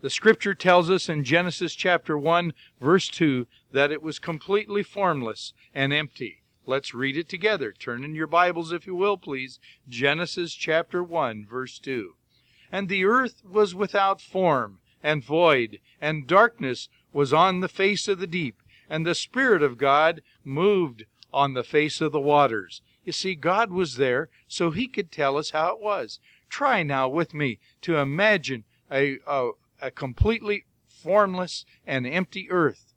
the 0.00 0.10
scripture 0.10 0.54
tells 0.54 0.90
us 0.90 1.08
in 1.08 1.24
Genesis 1.24 1.74
chapter 1.74 2.18
1, 2.18 2.52
verse 2.80 3.08
2, 3.08 3.46
that 3.72 3.90
it 3.90 4.02
was 4.02 4.18
completely 4.18 4.82
formless 4.82 5.52
and 5.74 5.92
empty. 5.92 6.42
Let's 6.66 6.94
read 6.94 7.16
it 7.16 7.28
together. 7.28 7.72
Turn 7.72 8.04
in 8.04 8.14
your 8.14 8.26
Bibles, 8.26 8.72
if 8.72 8.86
you 8.86 8.94
will, 8.94 9.16
please. 9.16 9.58
Genesis 9.88 10.52
chapter 10.52 11.02
1, 11.02 11.46
verse 11.48 11.78
2. 11.78 12.14
And 12.70 12.88
the 12.88 13.04
earth 13.04 13.42
was 13.44 13.74
without 13.74 14.20
form 14.20 14.80
and 15.02 15.24
void, 15.24 15.78
and 16.00 16.26
darkness 16.26 16.88
was 17.12 17.32
on 17.32 17.60
the 17.60 17.68
face 17.68 18.08
of 18.08 18.18
the 18.18 18.26
deep, 18.26 18.62
and 18.90 19.06
the 19.06 19.14
Spirit 19.14 19.62
of 19.62 19.78
God 19.78 20.22
moved 20.44 21.04
on 21.32 21.54
the 21.54 21.64
face 21.64 22.00
of 22.00 22.12
the 22.12 22.20
waters. 22.20 22.82
You 23.04 23.12
see, 23.12 23.34
God 23.34 23.70
was 23.70 23.96
there 23.96 24.28
so 24.48 24.72
He 24.72 24.88
could 24.88 25.12
tell 25.12 25.36
us 25.38 25.50
how 25.50 25.74
it 25.74 25.80
was. 25.80 26.18
Try 26.48 26.82
now 26.82 27.08
with 27.08 27.32
me 27.32 27.60
to 27.82 27.96
imagine 27.96 28.64
a, 28.90 29.18
a, 29.26 29.50
a 29.80 29.90
completely 29.90 30.66
formless 30.88 31.64
and 31.86 32.06
empty 32.06 32.50
earth. 32.50 32.94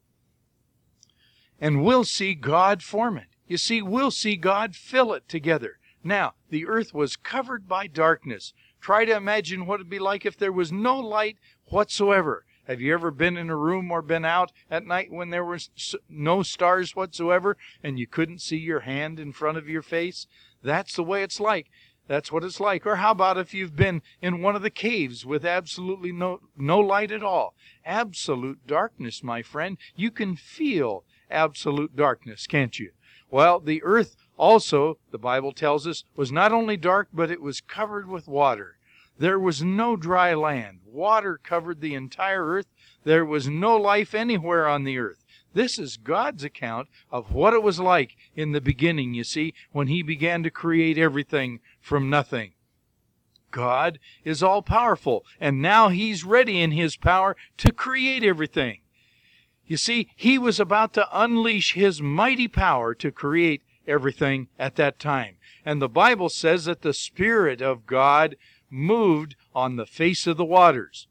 And 1.60 1.84
we'll 1.84 2.06
see 2.06 2.36
God 2.36 2.82
form 2.82 3.18
it. 3.18 3.28
You 3.48 3.58
see, 3.58 3.82
we'll 3.82 4.12
see 4.12 4.36
God 4.36 4.76
fill 4.76 5.13
it 5.13 5.28
together. 5.28 5.80
Now, 6.04 6.34
the 6.50 6.65
earth 6.65 6.94
was 6.94 7.15
covered 7.15 7.68
by 7.68 7.88
darkness. 7.88 8.54
Try 8.80 9.06
to 9.06 9.15
imagine 9.15 9.65
what 9.65 9.76
it'd 9.76 9.89
be 9.89 10.00
like 10.00 10.26
if 10.26 10.38
there 10.38 10.52
was 10.52 10.72
no 10.72 10.98
light 10.98 11.38
whatsoever. 11.65 12.46
Have 12.70 12.80
you 12.80 12.94
ever 12.94 13.10
been 13.10 13.36
in 13.36 13.50
a 13.50 13.56
room 13.56 13.89
or 13.92 14.04
been 14.04 14.24
out 14.24 14.52
at 14.70 14.86
night 14.86 15.12
when 15.12 15.32
there 15.32 15.44
was 15.44 15.70
no 16.08 16.44
stars 16.44 16.96
whatsoever 16.96 17.58
and 17.84 17.98
you 17.98 18.06
couldn't 18.06 18.42
see 18.42 18.58
your 18.58 18.82
hand 18.82 19.20
in 19.20 19.34
front 19.34 19.58
of 19.58 19.68
your 19.68 19.82
face? 19.82 20.28
That's 20.62 20.96
the 20.96 21.04
way 21.04 21.24
it's 21.24 21.39
like. 21.39 21.72
That's 22.10 22.32
what 22.32 22.43
it's 22.43 22.60
like. 22.60 22.88
Or 22.88 22.95
how 22.95 23.12
about 23.12 23.38
if 23.38 23.54
you've 23.54 23.76
been 23.76 24.02
in 24.19 24.41
one 24.41 24.56
of 24.56 24.63
the 24.63 24.72
caves 24.72 25.28
with 25.28 25.45
absolutely 25.45 26.12
no 26.12 26.39
no 26.58 26.80
light 26.80 27.12
at 27.12 27.22
all? 27.22 27.54
Absolute 27.86 28.65
darkness, 28.65 29.24
my 29.24 29.43
friend. 29.43 29.78
You 29.95 30.10
can 30.10 30.36
feel 30.36 31.04
absolute 31.30 31.95
darkness, 31.95 32.48
can't 32.48 32.80
you? 32.80 32.93
Well, 33.30 33.60
the 33.60 33.84
earth 33.84 34.15
also, 34.38 34.98
the 35.12 35.19
Bible 35.19 35.52
tells 35.52 35.86
us, 35.86 36.04
was 36.15 36.32
not 36.32 36.52
only 36.52 36.78
dark, 36.78 37.10
but 37.13 37.30
it 37.30 37.43
was 37.43 37.62
covered 37.62 38.08
with 38.08 38.28
water. 38.28 38.80
There 39.19 39.39
was 39.39 39.62
no 39.62 39.95
dry 39.95 40.34
land. 40.34 40.80
Water 40.86 41.38
covered 41.38 41.80
the 41.80 41.93
entire 41.93 42.43
earth. 42.43 42.67
There 43.04 43.26
was 43.26 43.48
no 43.48 43.78
life 43.78 44.15
anywhere 44.15 44.67
on 44.67 44.84
the 44.84 44.98
earth. 44.98 45.18
This 45.54 45.80
is 45.80 45.98
God's 45.98 46.44
account 46.44 46.90
of 47.12 47.34
what 47.34 47.54
it 47.54 47.64
was 47.64 47.80
like 47.80 48.16
in 48.36 48.52
the 48.52 48.62
beginning, 48.62 49.14
you 49.14 49.24
see, 49.24 49.54
when 49.72 49.88
He 49.88 50.04
began 50.04 50.44
to 50.44 50.52
create 50.52 50.98
everything 50.98 51.60
from 51.82 52.10
nothing. 52.10 52.54
God 53.52 54.00
is 54.24 54.44
all 54.44 54.62
powerful, 54.62 55.26
and 55.40 55.62
now 55.62 55.90
He's 55.90 56.24
ready 56.24 56.62
in 56.62 56.72
His 56.72 56.96
power 56.96 57.36
to 57.58 57.72
create 57.72 58.24
everything. 58.24 58.82
You 59.66 59.78
see, 59.78 60.10
He 60.16 60.38
was 60.38 60.60
about 60.60 60.94
to 60.94 61.08
unleash 61.12 61.74
His 61.74 62.02
mighty 62.02 62.48
power 62.48 62.94
to 62.96 63.12
create 63.12 63.64
everything 63.88 64.48
at 64.58 64.76
that 64.76 65.00
time. 65.00 65.38
And 65.66 65.82
the 65.82 65.90
Bible 65.90 66.30
says 66.30 66.66
that 66.66 66.84
the 66.84 66.94
Spirit 66.94 67.62
of 67.62 67.86
God 67.88 68.36
moved 68.70 69.36
on 69.54 69.76
the 69.76 69.86
face 69.86 70.28
of 70.28 70.38
the 70.38 70.46
waters. 70.46 71.08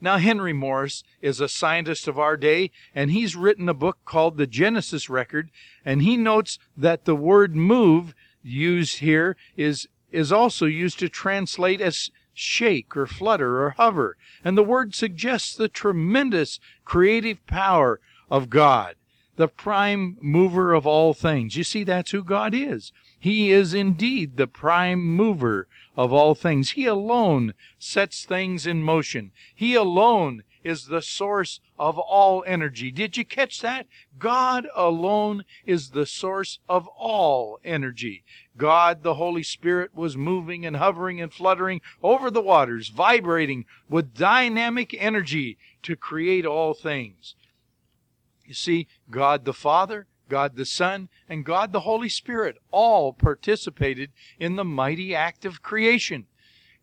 Now, 0.00 0.18
Henry 0.18 0.52
Morris 0.52 1.02
is 1.22 1.40
a 1.40 1.48
scientist 1.48 2.06
of 2.06 2.18
our 2.18 2.36
day, 2.36 2.70
and 2.94 3.10
he's 3.10 3.34
written 3.34 3.68
a 3.68 3.74
book 3.74 3.98
called 4.04 4.36
The 4.36 4.46
Genesis 4.46 5.08
Record, 5.08 5.50
and 5.84 6.02
he 6.02 6.16
notes 6.16 6.58
that 6.76 7.06
the 7.06 7.16
word 7.16 7.56
move 7.56 8.14
used 8.42 8.98
here 8.98 9.36
is, 9.56 9.88
is 10.12 10.30
also 10.30 10.66
used 10.66 10.98
to 10.98 11.08
translate 11.08 11.80
as 11.80 12.10
shake 12.34 12.94
or 12.96 13.06
flutter 13.06 13.62
or 13.62 13.70
hover, 13.70 14.16
and 14.44 14.56
the 14.56 14.62
word 14.62 14.94
suggests 14.94 15.56
the 15.56 15.68
tremendous 15.68 16.60
creative 16.84 17.44
power 17.46 17.98
of 18.30 18.50
God, 18.50 18.96
the 19.36 19.48
prime 19.48 20.18
mover 20.20 20.74
of 20.74 20.86
all 20.86 21.14
things. 21.14 21.56
You 21.56 21.64
see, 21.64 21.82
that's 21.82 22.10
who 22.10 22.22
God 22.22 22.54
is. 22.54 22.92
He 23.18 23.50
is 23.50 23.72
indeed 23.72 24.36
the 24.36 24.46
prime 24.46 25.00
mover 25.00 25.66
of 25.96 26.12
all 26.12 26.34
things. 26.34 26.72
He 26.72 26.86
alone 26.86 27.54
sets 27.78 28.24
things 28.24 28.66
in 28.66 28.82
motion. 28.82 29.32
He 29.54 29.74
alone 29.74 30.42
is 30.62 30.86
the 30.86 31.00
source 31.00 31.60
of 31.78 31.96
all 31.98 32.42
energy. 32.46 32.90
Did 32.90 33.16
you 33.16 33.24
catch 33.24 33.60
that? 33.60 33.86
God 34.18 34.66
alone 34.74 35.44
is 35.64 35.90
the 35.90 36.06
source 36.06 36.58
of 36.68 36.88
all 36.88 37.60
energy. 37.64 38.24
God, 38.56 39.02
the 39.02 39.14
Holy 39.14 39.44
Spirit, 39.44 39.94
was 39.94 40.16
moving 40.16 40.66
and 40.66 40.76
hovering 40.76 41.20
and 41.20 41.32
fluttering 41.32 41.80
over 42.02 42.30
the 42.30 42.42
waters, 42.42 42.88
vibrating 42.88 43.64
with 43.88 44.14
dynamic 44.14 44.94
energy 44.98 45.56
to 45.82 45.94
create 45.94 46.44
all 46.44 46.74
things. 46.74 47.36
You 48.44 48.54
see, 48.54 48.88
God 49.10 49.44
the 49.44 49.52
Father, 49.52 50.06
God 50.28 50.56
the 50.56 50.66
Son, 50.66 51.08
and 51.28 51.44
God 51.44 51.72
the 51.72 51.80
Holy 51.80 52.08
Spirit 52.08 52.58
all 52.70 53.12
participated 53.12 54.10
in 54.38 54.56
the 54.56 54.64
mighty 54.64 55.14
act 55.14 55.44
of 55.44 55.62
creation. 55.62 56.26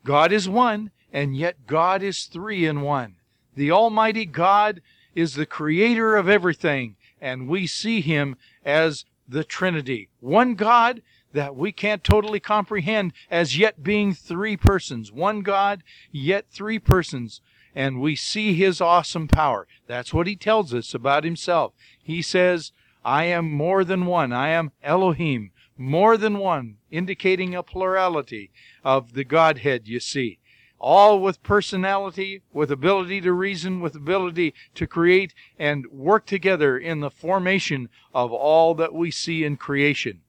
God 0.03 0.31
is 0.31 0.49
one, 0.49 0.91
and 1.11 1.35
yet 1.35 1.67
God 1.67 2.03
is 2.03 2.25
three 2.25 2.65
in 2.65 2.81
one. 2.81 3.15
The 3.55 3.71
Almighty 3.71 4.25
God 4.25 4.81
is 5.15 5.35
the 5.35 5.45
creator 5.45 6.15
of 6.15 6.27
everything, 6.27 6.95
and 7.21 7.47
we 7.47 7.67
see 7.67 8.01
him 8.01 8.35
as 8.65 9.05
the 9.27 9.43
Trinity. 9.43 10.09
One 10.19 10.55
God 10.55 11.01
that 11.33 11.55
we 11.55 11.71
can't 11.71 12.03
totally 12.03 12.39
comprehend 12.39 13.13
as 13.29 13.57
yet 13.57 13.83
being 13.83 14.13
three 14.13 14.55
persons. 14.55 15.11
One 15.11 15.41
God, 15.41 15.83
yet 16.11 16.45
three 16.49 16.79
persons. 16.79 17.41
And 17.75 17.99
we 17.99 18.15
see 18.15 18.53
his 18.53 18.79
awesome 18.79 19.27
power. 19.27 19.67
That's 19.87 20.13
what 20.13 20.27
he 20.27 20.35
tells 20.35 20.73
us 20.73 20.93
about 20.93 21.23
himself. 21.23 21.73
He 22.01 22.21
says, 22.21 22.71
I 23.05 23.25
am 23.25 23.51
more 23.51 23.83
than 23.83 24.05
one. 24.05 24.31
I 24.31 24.49
am 24.49 24.71
Elohim, 24.81 25.51
more 25.77 26.15
than 26.17 26.37
one, 26.37 26.77
indicating 26.89 27.53
a 27.53 27.63
plurality 27.63 28.51
of 28.83 29.13
the 29.13 29.25
Godhead, 29.25 29.87
you 29.87 29.99
see. 29.99 30.39
All 30.79 31.19
with 31.19 31.43
personality, 31.43 32.41
with 32.51 32.71
ability 32.71 33.21
to 33.21 33.33
reason, 33.33 33.79
with 33.81 33.95
ability 33.95 34.53
to 34.75 34.87
create 34.87 35.33
and 35.57 35.85
work 35.87 36.25
together 36.25 36.77
in 36.77 36.99
the 36.99 37.09
formation 37.09 37.89
of 38.13 38.31
all 38.31 38.73
that 38.75 38.93
we 38.93 39.11
see 39.11 39.43
in 39.43 39.57
creation. 39.57 40.21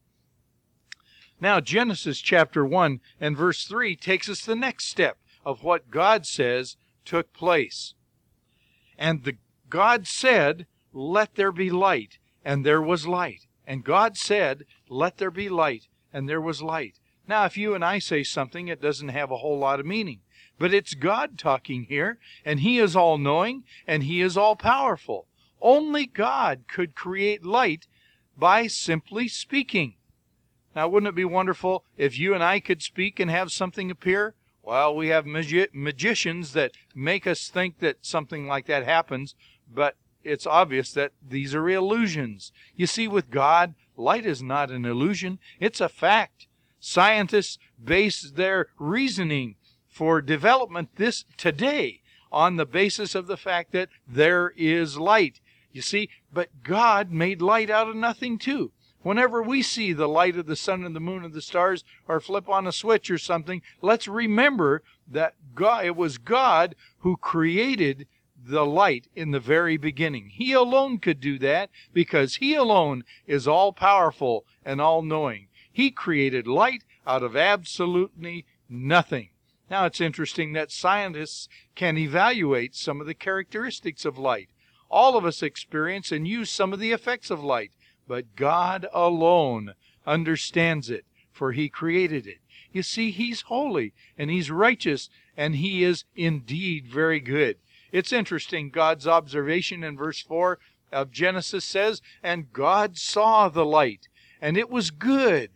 Now, 1.41 1.61
Genesis 1.61 2.21
chapter 2.21 2.65
1 2.65 3.01
and 3.21 3.37
verse 3.37 3.67
3 3.67 3.97
takes 3.97 4.29
us 4.29 4.45
the 4.45 4.57
next 4.57 4.87
step 4.87 5.19
of 5.45 5.63
what 5.63 5.91
God 5.91 6.27
says 6.27 6.77
took 7.05 7.33
place. 7.33 7.95
And 8.97 9.25
the 9.25 9.37
God 9.69 10.07
said, 10.07 10.67
Let 10.93 11.35
there 11.35 11.53
be 11.53 11.71
light 11.71 12.19
and 12.45 12.65
there 12.65 12.83
was 12.83 13.07
light. 13.07 13.47
And 13.67 13.85
God 13.85 14.17
said, 14.17 14.65
Let 14.89 15.19
there 15.19 15.31
be 15.31 15.49
light, 15.49 15.89
and 16.13 16.29
there 16.29 16.41
was 16.41 16.63
light. 16.63 16.99
Now, 17.27 17.45
if 17.47 17.57
you 17.57 17.75
and 17.75 17.85
I 17.85 17.99
say 17.99 18.23
something, 18.23 18.69
it 18.69 18.83
doesn't 18.83 19.09
have 19.09 19.31
a 19.31 19.39
whole 19.39 19.59
lot 19.59 19.81
of 19.81 19.87
meaning. 19.87 20.21
But 20.59 20.75
it's 20.75 20.95
God 20.95 21.39
talking 21.39 21.85
here, 21.85 22.19
and 22.45 22.61
He 22.61 22.79
is 22.79 22.95
all 22.95 23.19
knowing, 23.19 23.65
and 23.87 24.05
He 24.05 24.21
is 24.21 24.37
all 24.37 24.57
powerful. 24.57 25.27
Only 25.61 26.07
God 26.07 26.65
could 26.69 26.95
create 26.95 27.45
light 27.45 27.87
by 28.37 28.67
simply 28.67 29.29
speaking. 29.29 29.95
Now, 30.77 30.89
wouldn't 30.89 31.09
it 31.09 31.15
be 31.15 31.25
wonderful 31.25 31.85
if 31.97 32.19
you 32.19 32.35
and 32.35 32.43
I 32.43 32.61
could 32.61 32.83
speak 32.83 33.19
and 33.19 33.31
have 33.31 33.51
something 33.53 33.91
appear? 33.91 34.35
Well, 34.63 34.95
we 34.95 35.09
have 35.09 35.27
magi- 35.27 35.69
magicians 35.73 36.53
that 36.53 36.73
make 36.95 37.27
us 37.27 37.49
think 37.49 37.79
that 37.79 38.05
something 38.05 38.47
like 38.47 38.67
that 38.67 38.85
happens, 38.85 39.35
but 39.73 39.97
it's 40.25 40.47
obvious 40.47 40.93
that 40.93 41.13
these 41.27 41.55
are 41.55 41.69
illusions. 41.69 42.53
You 42.77 42.87
see, 42.87 43.07
with 43.09 43.31
God, 43.31 43.75
light 43.97 44.27
is 44.27 44.43
not 44.43 44.71
an 44.71 44.85
illusion, 44.85 45.39
it's 45.61 45.81
a 45.81 45.89
fact. 45.89 46.47
Scientists 46.81 47.59
base 47.83 48.33
their 48.35 48.69
reasoning 48.79 49.57
for 49.89 50.21
development 50.21 50.91
this 50.97 51.25
today 51.37 52.01
on 52.33 52.57
the 52.57 52.67
basis 52.67 53.15
of 53.15 53.27
the 53.27 53.37
fact 53.37 53.73
that 53.73 53.89
there 54.09 54.53
is 54.57 54.99
light. 54.99 55.41
You 55.73 55.83
see, 55.83 56.11
but 56.33 56.63
God 56.63 57.11
made 57.11 57.41
light 57.41 57.71
out 57.71 57.89
of 57.89 57.97
nothing 57.97 58.39
too. 58.39 58.73
Whenever 59.03 59.43
we 59.43 59.63
see 59.63 59.93
the 59.93 60.09
light 60.09 60.37
of 60.37 60.47
the 60.47 60.57
sun 60.57 60.83
and 60.83 60.97
the 60.97 61.01
moon 61.01 61.25
and 61.25 61.35
the 61.35 61.43
stars 61.43 61.85
or 62.09 62.21
flip 62.21 62.49
on 62.49 62.67
a 62.67 62.73
switch 62.73 63.11
or 63.11 63.19
something, 63.19 63.61
let's 63.83 64.09
remember 64.09 64.83
that 65.07 65.35
God, 65.55 65.85
it 65.85 65.95
was 65.95 66.17
God 66.17 66.75
who 67.01 67.17
created 67.17 68.07
the 68.47 68.67
light 68.67 69.09
in 69.15 69.31
the 69.31 69.41
very 69.41 69.77
beginning. 69.77 70.31
He 70.31 70.53
alone 70.53 70.99
could 70.99 71.21
do 71.21 71.39
that 71.39 71.71
because 71.93 72.37
He 72.37 72.55
alone 72.55 73.05
is 73.27 73.49
all 73.49 73.73
powerful 73.73 74.45
and 74.65 74.81
all 74.81 75.03
knowing. 75.03 75.49
He 75.73 75.91
created 75.91 76.47
light 76.47 76.85
out 77.07 77.23
of 77.23 77.37
absolutely 77.37 78.47
nothing. 78.69 79.31
Now 79.71 79.87
it's 79.87 80.01
interesting 80.01 80.53
that 80.53 80.71
scientists 80.71 81.49
can 81.75 81.97
evaluate 81.97 82.75
some 82.75 83.01
of 83.01 83.07
the 83.07 83.15
characteristics 83.15 84.05
of 84.05 84.19
light. 84.19 84.51
All 84.91 85.17
of 85.17 85.25
us 85.25 85.43
experience 85.43 86.13
and 86.13 86.29
use 86.29 86.51
some 86.51 86.73
of 86.73 86.79
the 86.79 86.93
effects 86.93 87.31
of 87.31 87.43
light, 87.43 87.73
but 88.07 88.37
God 88.37 88.87
alone 88.93 89.75
understands 90.07 90.91
it, 90.91 91.05
for 91.33 91.53
He 91.53 91.69
created 91.69 92.27
it. 92.27 92.39
You 92.73 92.83
see, 92.83 93.11
He's 93.11 93.43
holy 93.43 93.95
and 94.19 94.31
He's 94.31 94.51
righteous 94.51 95.09
and 95.37 95.57
He 95.57 95.83
is 95.83 96.05
indeed 96.15 96.87
very 96.87 97.21
good. 97.21 97.57
It's 97.95 98.13
interesting. 98.13 98.71
God's 98.71 99.07
observation 99.07 99.85
in 99.85 99.97
verse 99.97 100.21
4 100.21 100.59
of 100.91 101.13
Genesis 101.13 101.65
says, 101.65 102.03
And 102.25 102.53
God 102.53 102.99
saw 102.99 103.49
the 103.49 103.65
light, 103.65 104.09
and 104.43 104.57
it 104.57 104.69
was 104.69 104.91
good. 104.91 105.51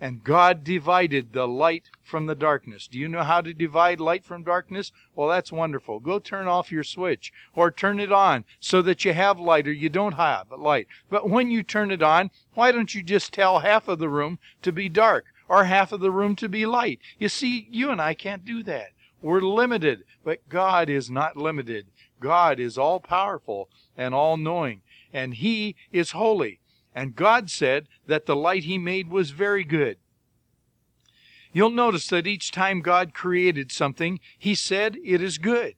And 0.00 0.24
God 0.24 0.64
divided 0.64 1.34
the 1.34 1.46
light 1.46 1.90
from 2.02 2.24
the 2.24 2.34
darkness. 2.34 2.88
Do 2.88 2.98
you 2.98 3.06
know 3.06 3.22
how 3.22 3.42
to 3.42 3.52
divide 3.52 4.00
light 4.00 4.24
from 4.24 4.44
darkness? 4.44 4.92
Well, 5.14 5.28
that's 5.28 5.52
wonderful. 5.52 6.00
Go 6.00 6.18
turn 6.18 6.48
off 6.48 6.72
your 6.72 6.84
switch 6.84 7.34
or 7.54 7.70
turn 7.70 8.00
it 8.00 8.12
on 8.12 8.46
so 8.60 8.80
that 8.80 9.04
you 9.04 9.12
have 9.12 9.38
light 9.38 9.68
or 9.68 9.72
you 9.72 9.90
don't 9.90 10.14
have 10.14 10.46
light. 10.50 10.86
But 11.10 11.28
when 11.28 11.50
you 11.50 11.62
turn 11.62 11.90
it 11.90 12.02
on, 12.02 12.30
why 12.54 12.72
don't 12.72 12.94
you 12.94 13.02
just 13.02 13.34
tell 13.34 13.58
half 13.58 13.88
of 13.88 13.98
the 13.98 14.08
room 14.08 14.38
to 14.62 14.72
be 14.72 14.88
dark 14.88 15.26
or 15.50 15.64
half 15.64 15.92
of 15.92 16.00
the 16.00 16.10
room 16.10 16.34
to 16.36 16.48
be 16.48 16.64
light. 16.64 16.98
You 17.18 17.28
see, 17.28 17.68
you 17.70 17.90
and 17.90 18.00
I 18.00 18.14
can't 18.14 18.46
do 18.46 18.62
that. 18.62 18.92
We're 19.20 19.40
limited, 19.40 20.04
but 20.24 20.48
God 20.48 20.88
is 20.88 21.10
not 21.10 21.36
limited. 21.36 21.86
God 22.20 22.60
is 22.60 22.78
all 22.78 23.00
powerful 23.00 23.68
and 23.96 24.14
all 24.14 24.36
knowing, 24.36 24.82
and 25.12 25.34
He 25.34 25.76
is 25.92 26.12
holy. 26.12 26.60
And 26.94 27.16
God 27.16 27.50
said 27.50 27.88
that 28.06 28.26
the 28.26 28.36
light 28.36 28.64
He 28.64 28.78
made 28.78 29.10
was 29.10 29.30
very 29.30 29.64
good. 29.64 29.98
You'll 31.52 31.70
notice 31.70 32.06
that 32.08 32.26
each 32.26 32.52
time 32.52 32.80
God 32.80 33.14
created 33.14 33.72
something, 33.72 34.20
He 34.38 34.54
said 34.54 34.96
it 35.04 35.22
is 35.22 35.38
good. 35.38 35.74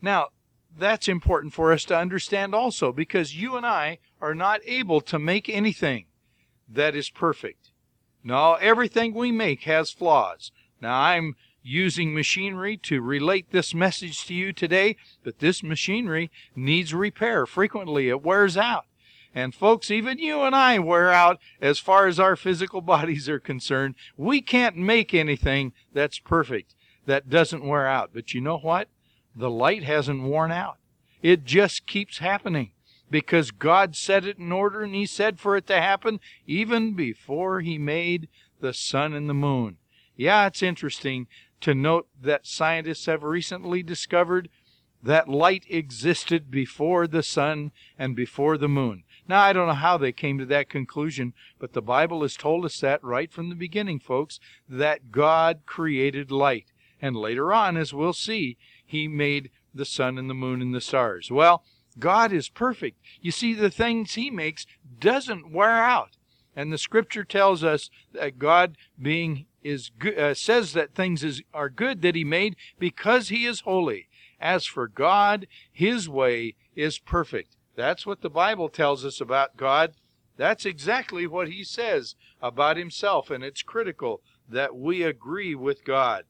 Now, 0.00 0.28
that's 0.76 1.08
important 1.08 1.52
for 1.52 1.72
us 1.72 1.84
to 1.84 1.96
understand 1.96 2.54
also 2.54 2.92
because 2.92 3.36
you 3.36 3.56
and 3.56 3.66
I 3.66 3.98
are 4.20 4.34
not 4.34 4.60
able 4.64 5.00
to 5.02 5.18
make 5.18 5.48
anything 5.48 6.06
that 6.68 6.96
is 6.96 7.10
perfect. 7.10 7.70
No, 8.24 8.54
everything 8.54 9.14
we 9.14 9.32
make 9.32 9.62
has 9.62 9.90
flaws. 9.90 10.50
Now, 10.80 11.00
I'm 11.00 11.36
using 11.62 12.14
machinery 12.14 12.76
to 12.76 13.00
relate 13.00 13.50
this 13.50 13.74
message 13.74 14.26
to 14.26 14.34
you 14.34 14.52
today, 14.52 14.96
but 15.22 15.38
this 15.38 15.62
machinery 15.62 16.30
needs 16.54 16.94
repair. 16.94 17.46
Frequently, 17.46 18.08
it 18.08 18.22
wears 18.22 18.56
out. 18.56 18.86
And 19.34 19.54
folks, 19.54 19.90
even 19.90 20.18
you 20.18 20.42
and 20.42 20.54
I 20.54 20.78
wear 20.78 21.10
out 21.10 21.38
as 21.60 21.78
far 21.78 22.06
as 22.06 22.20
our 22.20 22.36
physical 22.36 22.80
bodies 22.82 23.28
are 23.28 23.40
concerned. 23.40 23.94
We 24.16 24.42
can't 24.42 24.76
make 24.76 25.14
anything 25.14 25.72
that's 25.92 26.18
perfect, 26.18 26.74
that 27.06 27.30
doesn't 27.30 27.66
wear 27.66 27.86
out. 27.86 28.10
But 28.12 28.34
you 28.34 28.40
know 28.40 28.58
what? 28.58 28.88
The 29.34 29.50
light 29.50 29.84
hasn't 29.84 30.22
worn 30.22 30.52
out. 30.52 30.76
It 31.22 31.44
just 31.44 31.86
keeps 31.86 32.18
happening 32.18 32.72
because 33.10 33.50
God 33.50 33.94
set 33.94 34.26
it 34.26 34.38
in 34.38 34.52
order 34.52 34.82
and 34.82 34.94
He 34.94 35.06
said 35.06 35.38
for 35.38 35.56
it 35.56 35.66
to 35.68 35.80
happen 35.80 36.20
even 36.46 36.94
before 36.94 37.60
He 37.60 37.78
made 37.78 38.28
the 38.60 38.74
sun 38.74 39.14
and 39.14 39.28
the 39.28 39.34
moon. 39.34 39.78
Yeah, 40.16 40.46
it's 40.46 40.62
interesting 40.62 41.26
to 41.62 41.74
note 41.74 42.08
that 42.20 42.46
scientists 42.46 43.06
have 43.06 43.22
recently 43.22 43.82
discovered 43.82 44.48
that 45.02 45.28
light 45.28 45.64
existed 45.68 46.50
before 46.50 47.06
the 47.06 47.22
sun 47.22 47.72
and 47.98 48.14
before 48.14 48.56
the 48.56 48.68
moon. 48.68 49.02
Now, 49.26 49.42
I 49.42 49.52
don't 49.52 49.66
know 49.66 49.74
how 49.74 49.96
they 49.96 50.12
came 50.12 50.38
to 50.38 50.46
that 50.46 50.68
conclusion, 50.68 51.32
but 51.58 51.72
the 51.72 51.82
Bible 51.82 52.22
has 52.22 52.36
told 52.36 52.64
us 52.64 52.78
that 52.80 53.02
right 53.02 53.32
from 53.32 53.48
the 53.48 53.54
beginning, 53.54 53.98
folks, 53.98 54.38
that 54.68 55.10
God 55.10 55.60
created 55.66 56.30
light. 56.30 56.66
And 57.00 57.16
later 57.16 57.52
on, 57.52 57.76
as 57.76 57.92
we'll 57.92 58.12
see, 58.12 58.56
He 58.84 59.08
made 59.08 59.50
the 59.74 59.84
sun 59.84 60.18
and 60.18 60.30
the 60.30 60.34
moon 60.34 60.62
and 60.62 60.74
the 60.74 60.80
stars. 60.80 61.30
Well, 61.30 61.64
God 61.98 62.32
is 62.32 62.48
perfect. 62.48 62.98
You 63.20 63.32
see, 63.32 63.54
the 63.54 63.70
things 63.70 64.14
He 64.14 64.30
makes 64.30 64.66
doesn't 65.00 65.52
wear 65.52 65.82
out. 65.82 66.16
And 66.54 66.72
the 66.72 66.78
scripture 66.78 67.24
tells 67.24 67.64
us 67.64 67.90
that 68.12 68.38
God 68.38 68.76
being 69.00 69.46
is 69.62 69.90
uh, 70.18 70.34
says 70.34 70.72
that 70.72 70.94
things 70.94 71.22
is, 71.22 71.42
are 71.52 71.68
good 71.68 72.02
that 72.02 72.14
he 72.14 72.24
made 72.24 72.56
because 72.78 73.28
he 73.28 73.46
is 73.46 73.60
holy. 73.60 74.08
As 74.40 74.66
for 74.66 74.88
God, 74.88 75.46
his 75.70 76.08
way 76.08 76.56
is 76.74 76.98
perfect. 76.98 77.56
That's 77.76 78.04
what 78.04 78.22
the 78.22 78.30
Bible 78.30 78.68
tells 78.68 79.04
us 79.04 79.20
about 79.20 79.56
God. 79.56 79.92
That's 80.36 80.66
exactly 80.66 81.26
what 81.26 81.48
he 81.48 81.62
says 81.62 82.16
about 82.40 82.76
himself, 82.76 83.30
and 83.30 83.44
it's 83.44 83.62
critical 83.62 84.20
that 84.48 84.74
we 84.74 85.02
agree 85.02 85.54
with 85.54 85.84
God. 85.84 86.24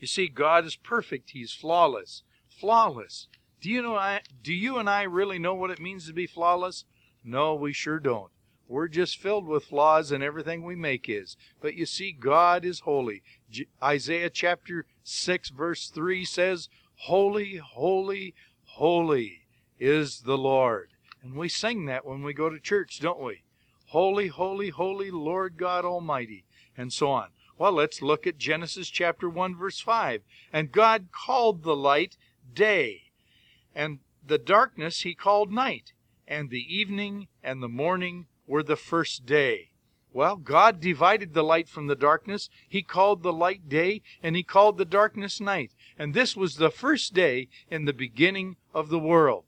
You 0.00 0.06
see, 0.06 0.28
God 0.28 0.64
is 0.64 0.76
perfect. 0.76 1.30
He's 1.30 1.52
flawless. 1.52 2.22
Flawless. 2.48 3.28
Do 3.60 3.70
you 3.70 3.82
know 3.82 3.96
I, 3.96 4.20
do 4.42 4.52
you 4.52 4.78
and 4.78 4.88
I 4.88 5.02
really 5.02 5.38
know 5.38 5.54
what 5.54 5.70
it 5.70 5.80
means 5.80 6.06
to 6.06 6.12
be 6.12 6.26
flawless? 6.26 6.84
No, 7.24 7.54
we 7.54 7.72
sure 7.72 7.98
don't. 7.98 8.30
We're 8.68 8.88
just 8.88 9.16
filled 9.16 9.46
with 9.46 9.64
flaws, 9.64 10.12
and 10.12 10.22
everything 10.22 10.62
we 10.62 10.76
make 10.76 11.08
is. 11.08 11.38
But 11.60 11.74
you 11.74 11.86
see, 11.86 12.12
God 12.12 12.66
is 12.66 12.80
holy. 12.80 13.22
J- 13.50 13.66
Isaiah 13.82 14.28
chapter 14.28 14.84
6, 15.02 15.48
verse 15.48 15.88
3 15.88 16.24
says, 16.26 16.68
Holy, 17.02 17.56
holy, 17.56 18.34
holy 18.64 19.46
is 19.80 20.20
the 20.20 20.36
Lord. 20.36 20.90
And 21.22 21.34
we 21.34 21.48
sing 21.48 21.86
that 21.86 22.04
when 22.04 22.22
we 22.22 22.34
go 22.34 22.50
to 22.50 22.60
church, 22.60 23.00
don't 23.00 23.22
we? 23.22 23.42
Holy, 23.86 24.28
holy, 24.28 24.68
holy, 24.68 25.10
Lord 25.10 25.56
God 25.56 25.86
Almighty, 25.86 26.44
and 26.76 26.92
so 26.92 27.10
on. 27.10 27.28
Well, 27.56 27.72
let's 27.72 28.02
look 28.02 28.26
at 28.26 28.36
Genesis 28.36 28.88
chapter 28.90 29.30
1, 29.30 29.56
verse 29.56 29.80
5. 29.80 30.22
And 30.52 30.70
God 30.70 31.08
called 31.10 31.62
the 31.62 31.74
light 31.74 32.18
day, 32.54 33.04
and 33.74 34.00
the 34.24 34.38
darkness 34.38 35.00
he 35.00 35.14
called 35.14 35.50
night, 35.50 35.92
and 36.26 36.50
the 36.50 36.66
evening 36.72 37.28
and 37.42 37.62
the 37.62 37.68
morning 37.68 38.26
were 38.48 38.62
the 38.62 38.76
first 38.76 39.26
day. 39.26 39.70
Well, 40.12 40.36
God 40.36 40.80
divided 40.80 41.34
the 41.34 41.44
light 41.44 41.68
from 41.68 41.86
the 41.86 41.94
darkness. 41.94 42.48
He 42.66 42.82
called 42.82 43.22
the 43.22 43.32
light 43.32 43.68
day, 43.68 44.02
and 44.22 44.34
He 44.34 44.42
called 44.42 44.78
the 44.78 44.84
darkness 44.84 45.40
night. 45.40 45.72
And 45.98 46.14
this 46.14 46.34
was 46.34 46.56
the 46.56 46.70
first 46.70 47.12
day 47.12 47.48
in 47.70 47.84
the 47.84 47.92
beginning 47.92 48.56
of 48.74 48.88
the 48.88 48.98
world. 48.98 49.44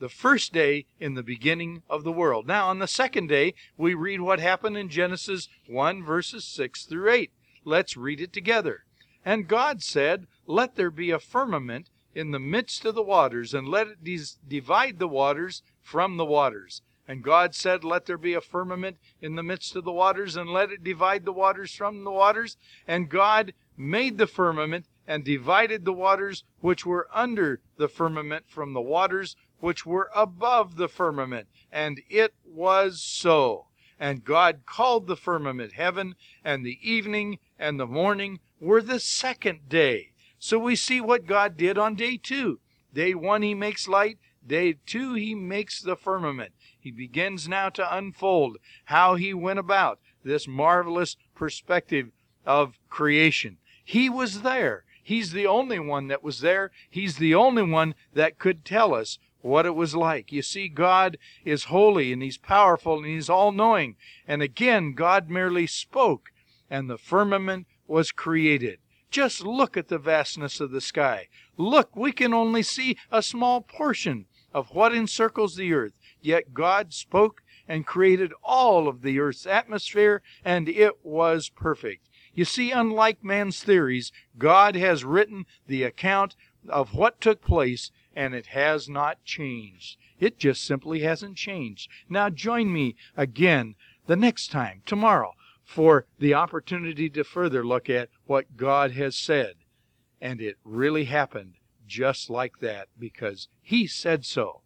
The 0.00 0.08
first 0.08 0.52
day 0.52 0.86
in 0.98 1.14
the 1.14 1.22
beginning 1.22 1.84
of 1.88 2.02
the 2.02 2.12
world. 2.12 2.46
Now, 2.46 2.68
on 2.68 2.80
the 2.80 2.88
second 2.88 3.28
day, 3.28 3.54
we 3.76 3.94
read 3.94 4.20
what 4.20 4.40
happened 4.40 4.76
in 4.76 4.88
Genesis 4.88 5.48
1, 5.68 6.02
verses 6.02 6.44
6 6.44 6.84
through 6.84 7.10
8. 7.10 7.32
Let's 7.64 7.96
read 7.96 8.20
it 8.20 8.32
together. 8.32 8.84
And 9.24 9.48
God 9.48 9.82
said, 9.82 10.26
Let 10.46 10.74
there 10.74 10.90
be 10.90 11.12
a 11.12 11.20
firmament 11.20 11.88
in 12.14 12.32
the 12.32 12.38
midst 12.38 12.84
of 12.84 12.94
the 12.94 13.02
waters, 13.02 13.54
and 13.54 13.68
let 13.68 13.86
it 13.86 14.38
divide 14.46 14.98
the 14.98 15.08
waters 15.08 15.62
from 15.80 16.16
the 16.16 16.26
waters. 16.26 16.82
And 17.06 17.22
God 17.22 17.54
said, 17.54 17.84
Let 17.84 18.06
there 18.06 18.18
be 18.18 18.34
a 18.34 18.40
firmament 18.40 18.96
in 19.20 19.36
the 19.36 19.42
midst 19.42 19.76
of 19.76 19.84
the 19.84 19.92
waters, 19.92 20.36
and 20.36 20.50
let 20.50 20.70
it 20.70 20.82
divide 20.82 21.24
the 21.24 21.32
waters 21.32 21.74
from 21.74 22.04
the 22.04 22.10
waters. 22.10 22.56
And 22.86 23.08
God 23.08 23.52
made 23.76 24.18
the 24.18 24.26
firmament, 24.26 24.86
and 25.06 25.24
divided 25.24 25.84
the 25.84 25.92
waters 25.92 26.44
which 26.60 26.86
were 26.86 27.08
under 27.12 27.60
the 27.76 27.88
firmament 27.88 28.46
from 28.48 28.72
the 28.72 28.80
waters 28.80 29.36
which 29.60 29.84
were 29.84 30.10
above 30.14 30.76
the 30.76 30.88
firmament. 30.88 31.46
And 31.70 32.00
it 32.08 32.34
was 32.44 33.00
so. 33.00 33.66
And 33.98 34.24
God 34.24 34.62
called 34.66 35.06
the 35.06 35.16
firmament 35.16 35.74
heaven, 35.74 36.16
and 36.44 36.64
the 36.64 36.78
evening 36.82 37.38
and 37.58 37.78
the 37.78 37.86
morning 37.86 38.40
were 38.60 38.82
the 38.82 39.00
second 39.00 39.68
day. 39.68 40.12
So 40.38 40.58
we 40.58 40.76
see 40.76 41.00
what 41.00 41.26
God 41.26 41.56
did 41.56 41.78
on 41.78 41.94
day 41.94 42.16
two. 42.16 42.60
Day 42.92 43.14
one, 43.14 43.42
He 43.42 43.54
makes 43.54 43.88
light. 43.88 44.18
Day 44.46 44.76
two, 44.86 45.14
He 45.14 45.34
makes 45.34 45.80
the 45.80 45.96
firmament. 45.96 46.52
He 46.78 46.90
begins 46.90 47.48
now 47.48 47.70
to 47.70 47.96
unfold 47.96 48.58
how 48.84 49.14
he 49.14 49.32
went 49.32 49.58
about 49.58 50.00
this 50.22 50.46
marvelous 50.46 51.16
perspective 51.34 52.10
of 52.44 52.78
creation. 52.90 53.56
He 53.84 54.10
was 54.10 54.42
there. 54.42 54.84
He's 55.02 55.32
the 55.32 55.46
only 55.46 55.78
one 55.78 56.08
that 56.08 56.22
was 56.22 56.40
there. 56.40 56.70
He's 56.90 57.16
the 57.16 57.34
only 57.34 57.62
one 57.62 57.94
that 58.12 58.38
could 58.38 58.64
tell 58.64 58.94
us 58.94 59.18
what 59.40 59.66
it 59.66 59.74
was 59.74 59.94
like. 59.94 60.32
You 60.32 60.42
see, 60.42 60.68
God 60.68 61.18
is 61.44 61.64
holy 61.64 62.12
and 62.12 62.22
He's 62.22 62.38
powerful 62.38 62.98
and 62.98 63.06
He's 63.06 63.30
all 63.30 63.52
knowing. 63.52 63.96
And 64.26 64.42
again, 64.42 64.92
God 64.92 65.28
merely 65.30 65.66
spoke 65.66 66.30
and 66.70 66.88
the 66.88 66.98
firmament 66.98 67.66
was 67.86 68.12
created. 68.12 68.78
Just 69.10 69.42
look 69.42 69.76
at 69.76 69.88
the 69.88 69.98
vastness 69.98 70.60
of 70.60 70.70
the 70.70 70.80
sky. 70.80 71.28
Look, 71.56 71.94
we 71.94 72.10
can 72.10 72.34
only 72.34 72.62
see 72.62 72.96
a 73.10 73.22
small 73.22 73.60
portion 73.60 74.26
of 74.54 74.70
what 74.70 74.94
encircles 74.94 75.56
the 75.56 75.74
earth. 75.74 75.92
Yet 76.22 76.54
God 76.54 76.94
spoke 76.94 77.42
and 77.68 77.86
created 77.86 78.32
all 78.42 78.88
of 78.88 79.02
the 79.02 79.18
earth's 79.18 79.46
atmosphere, 79.46 80.22
and 80.44 80.68
it 80.68 81.04
was 81.04 81.48
perfect. 81.48 82.08
You 82.34 82.44
see, 82.44 82.70
unlike 82.70 83.22
man's 83.22 83.62
theories, 83.62 84.12
God 84.38 84.76
has 84.76 85.04
written 85.04 85.46
the 85.66 85.82
account 85.82 86.36
of 86.68 86.94
what 86.94 87.20
took 87.20 87.42
place, 87.42 87.90
and 88.14 88.34
it 88.34 88.46
has 88.46 88.88
not 88.88 89.24
changed. 89.24 89.98
It 90.18 90.38
just 90.38 90.64
simply 90.64 91.00
hasn't 91.00 91.36
changed. 91.36 91.90
Now, 92.08 92.30
join 92.30 92.72
me 92.72 92.96
again 93.16 93.74
the 94.06 94.16
next 94.16 94.50
time, 94.50 94.82
tomorrow, 94.86 95.34
for 95.64 96.06
the 96.18 96.34
opportunity 96.34 97.08
to 97.10 97.24
further 97.24 97.66
look 97.66 97.90
at 97.90 98.08
what 98.26 98.56
God 98.56 98.92
has 98.92 99.16
said. 99.16 99.54
And 100.20 100.40
it 100.40 100.56
really 100.64 101.04
happened 101.04 101.54
just 101.86 102.30
like 102.30 102.60
that 102.60 102.88
because 102.98 103.48
He 103.62 103.86
said 103.86 104.24
so. 104.24 104.62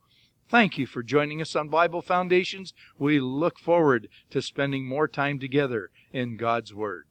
Thank 0.49 0.79
you 0.79 0.87
for 0.87 1.03
joining 1.03 1.43
us 1.43 1.55
on 1.55 1.69
Bible 1.69 2.01
Foundations. 2.01 2.73
We 2.99 3.21
look 3.21 3.59
forward 3.59 4.09
to 4.31 4.41
spending 4.41 4.87
more 4.87 5.07
time 5.07 5.39
together 5.39 5.91
in 6.11 6.39
God's 6.39 6.73
Word. 6.73 7.05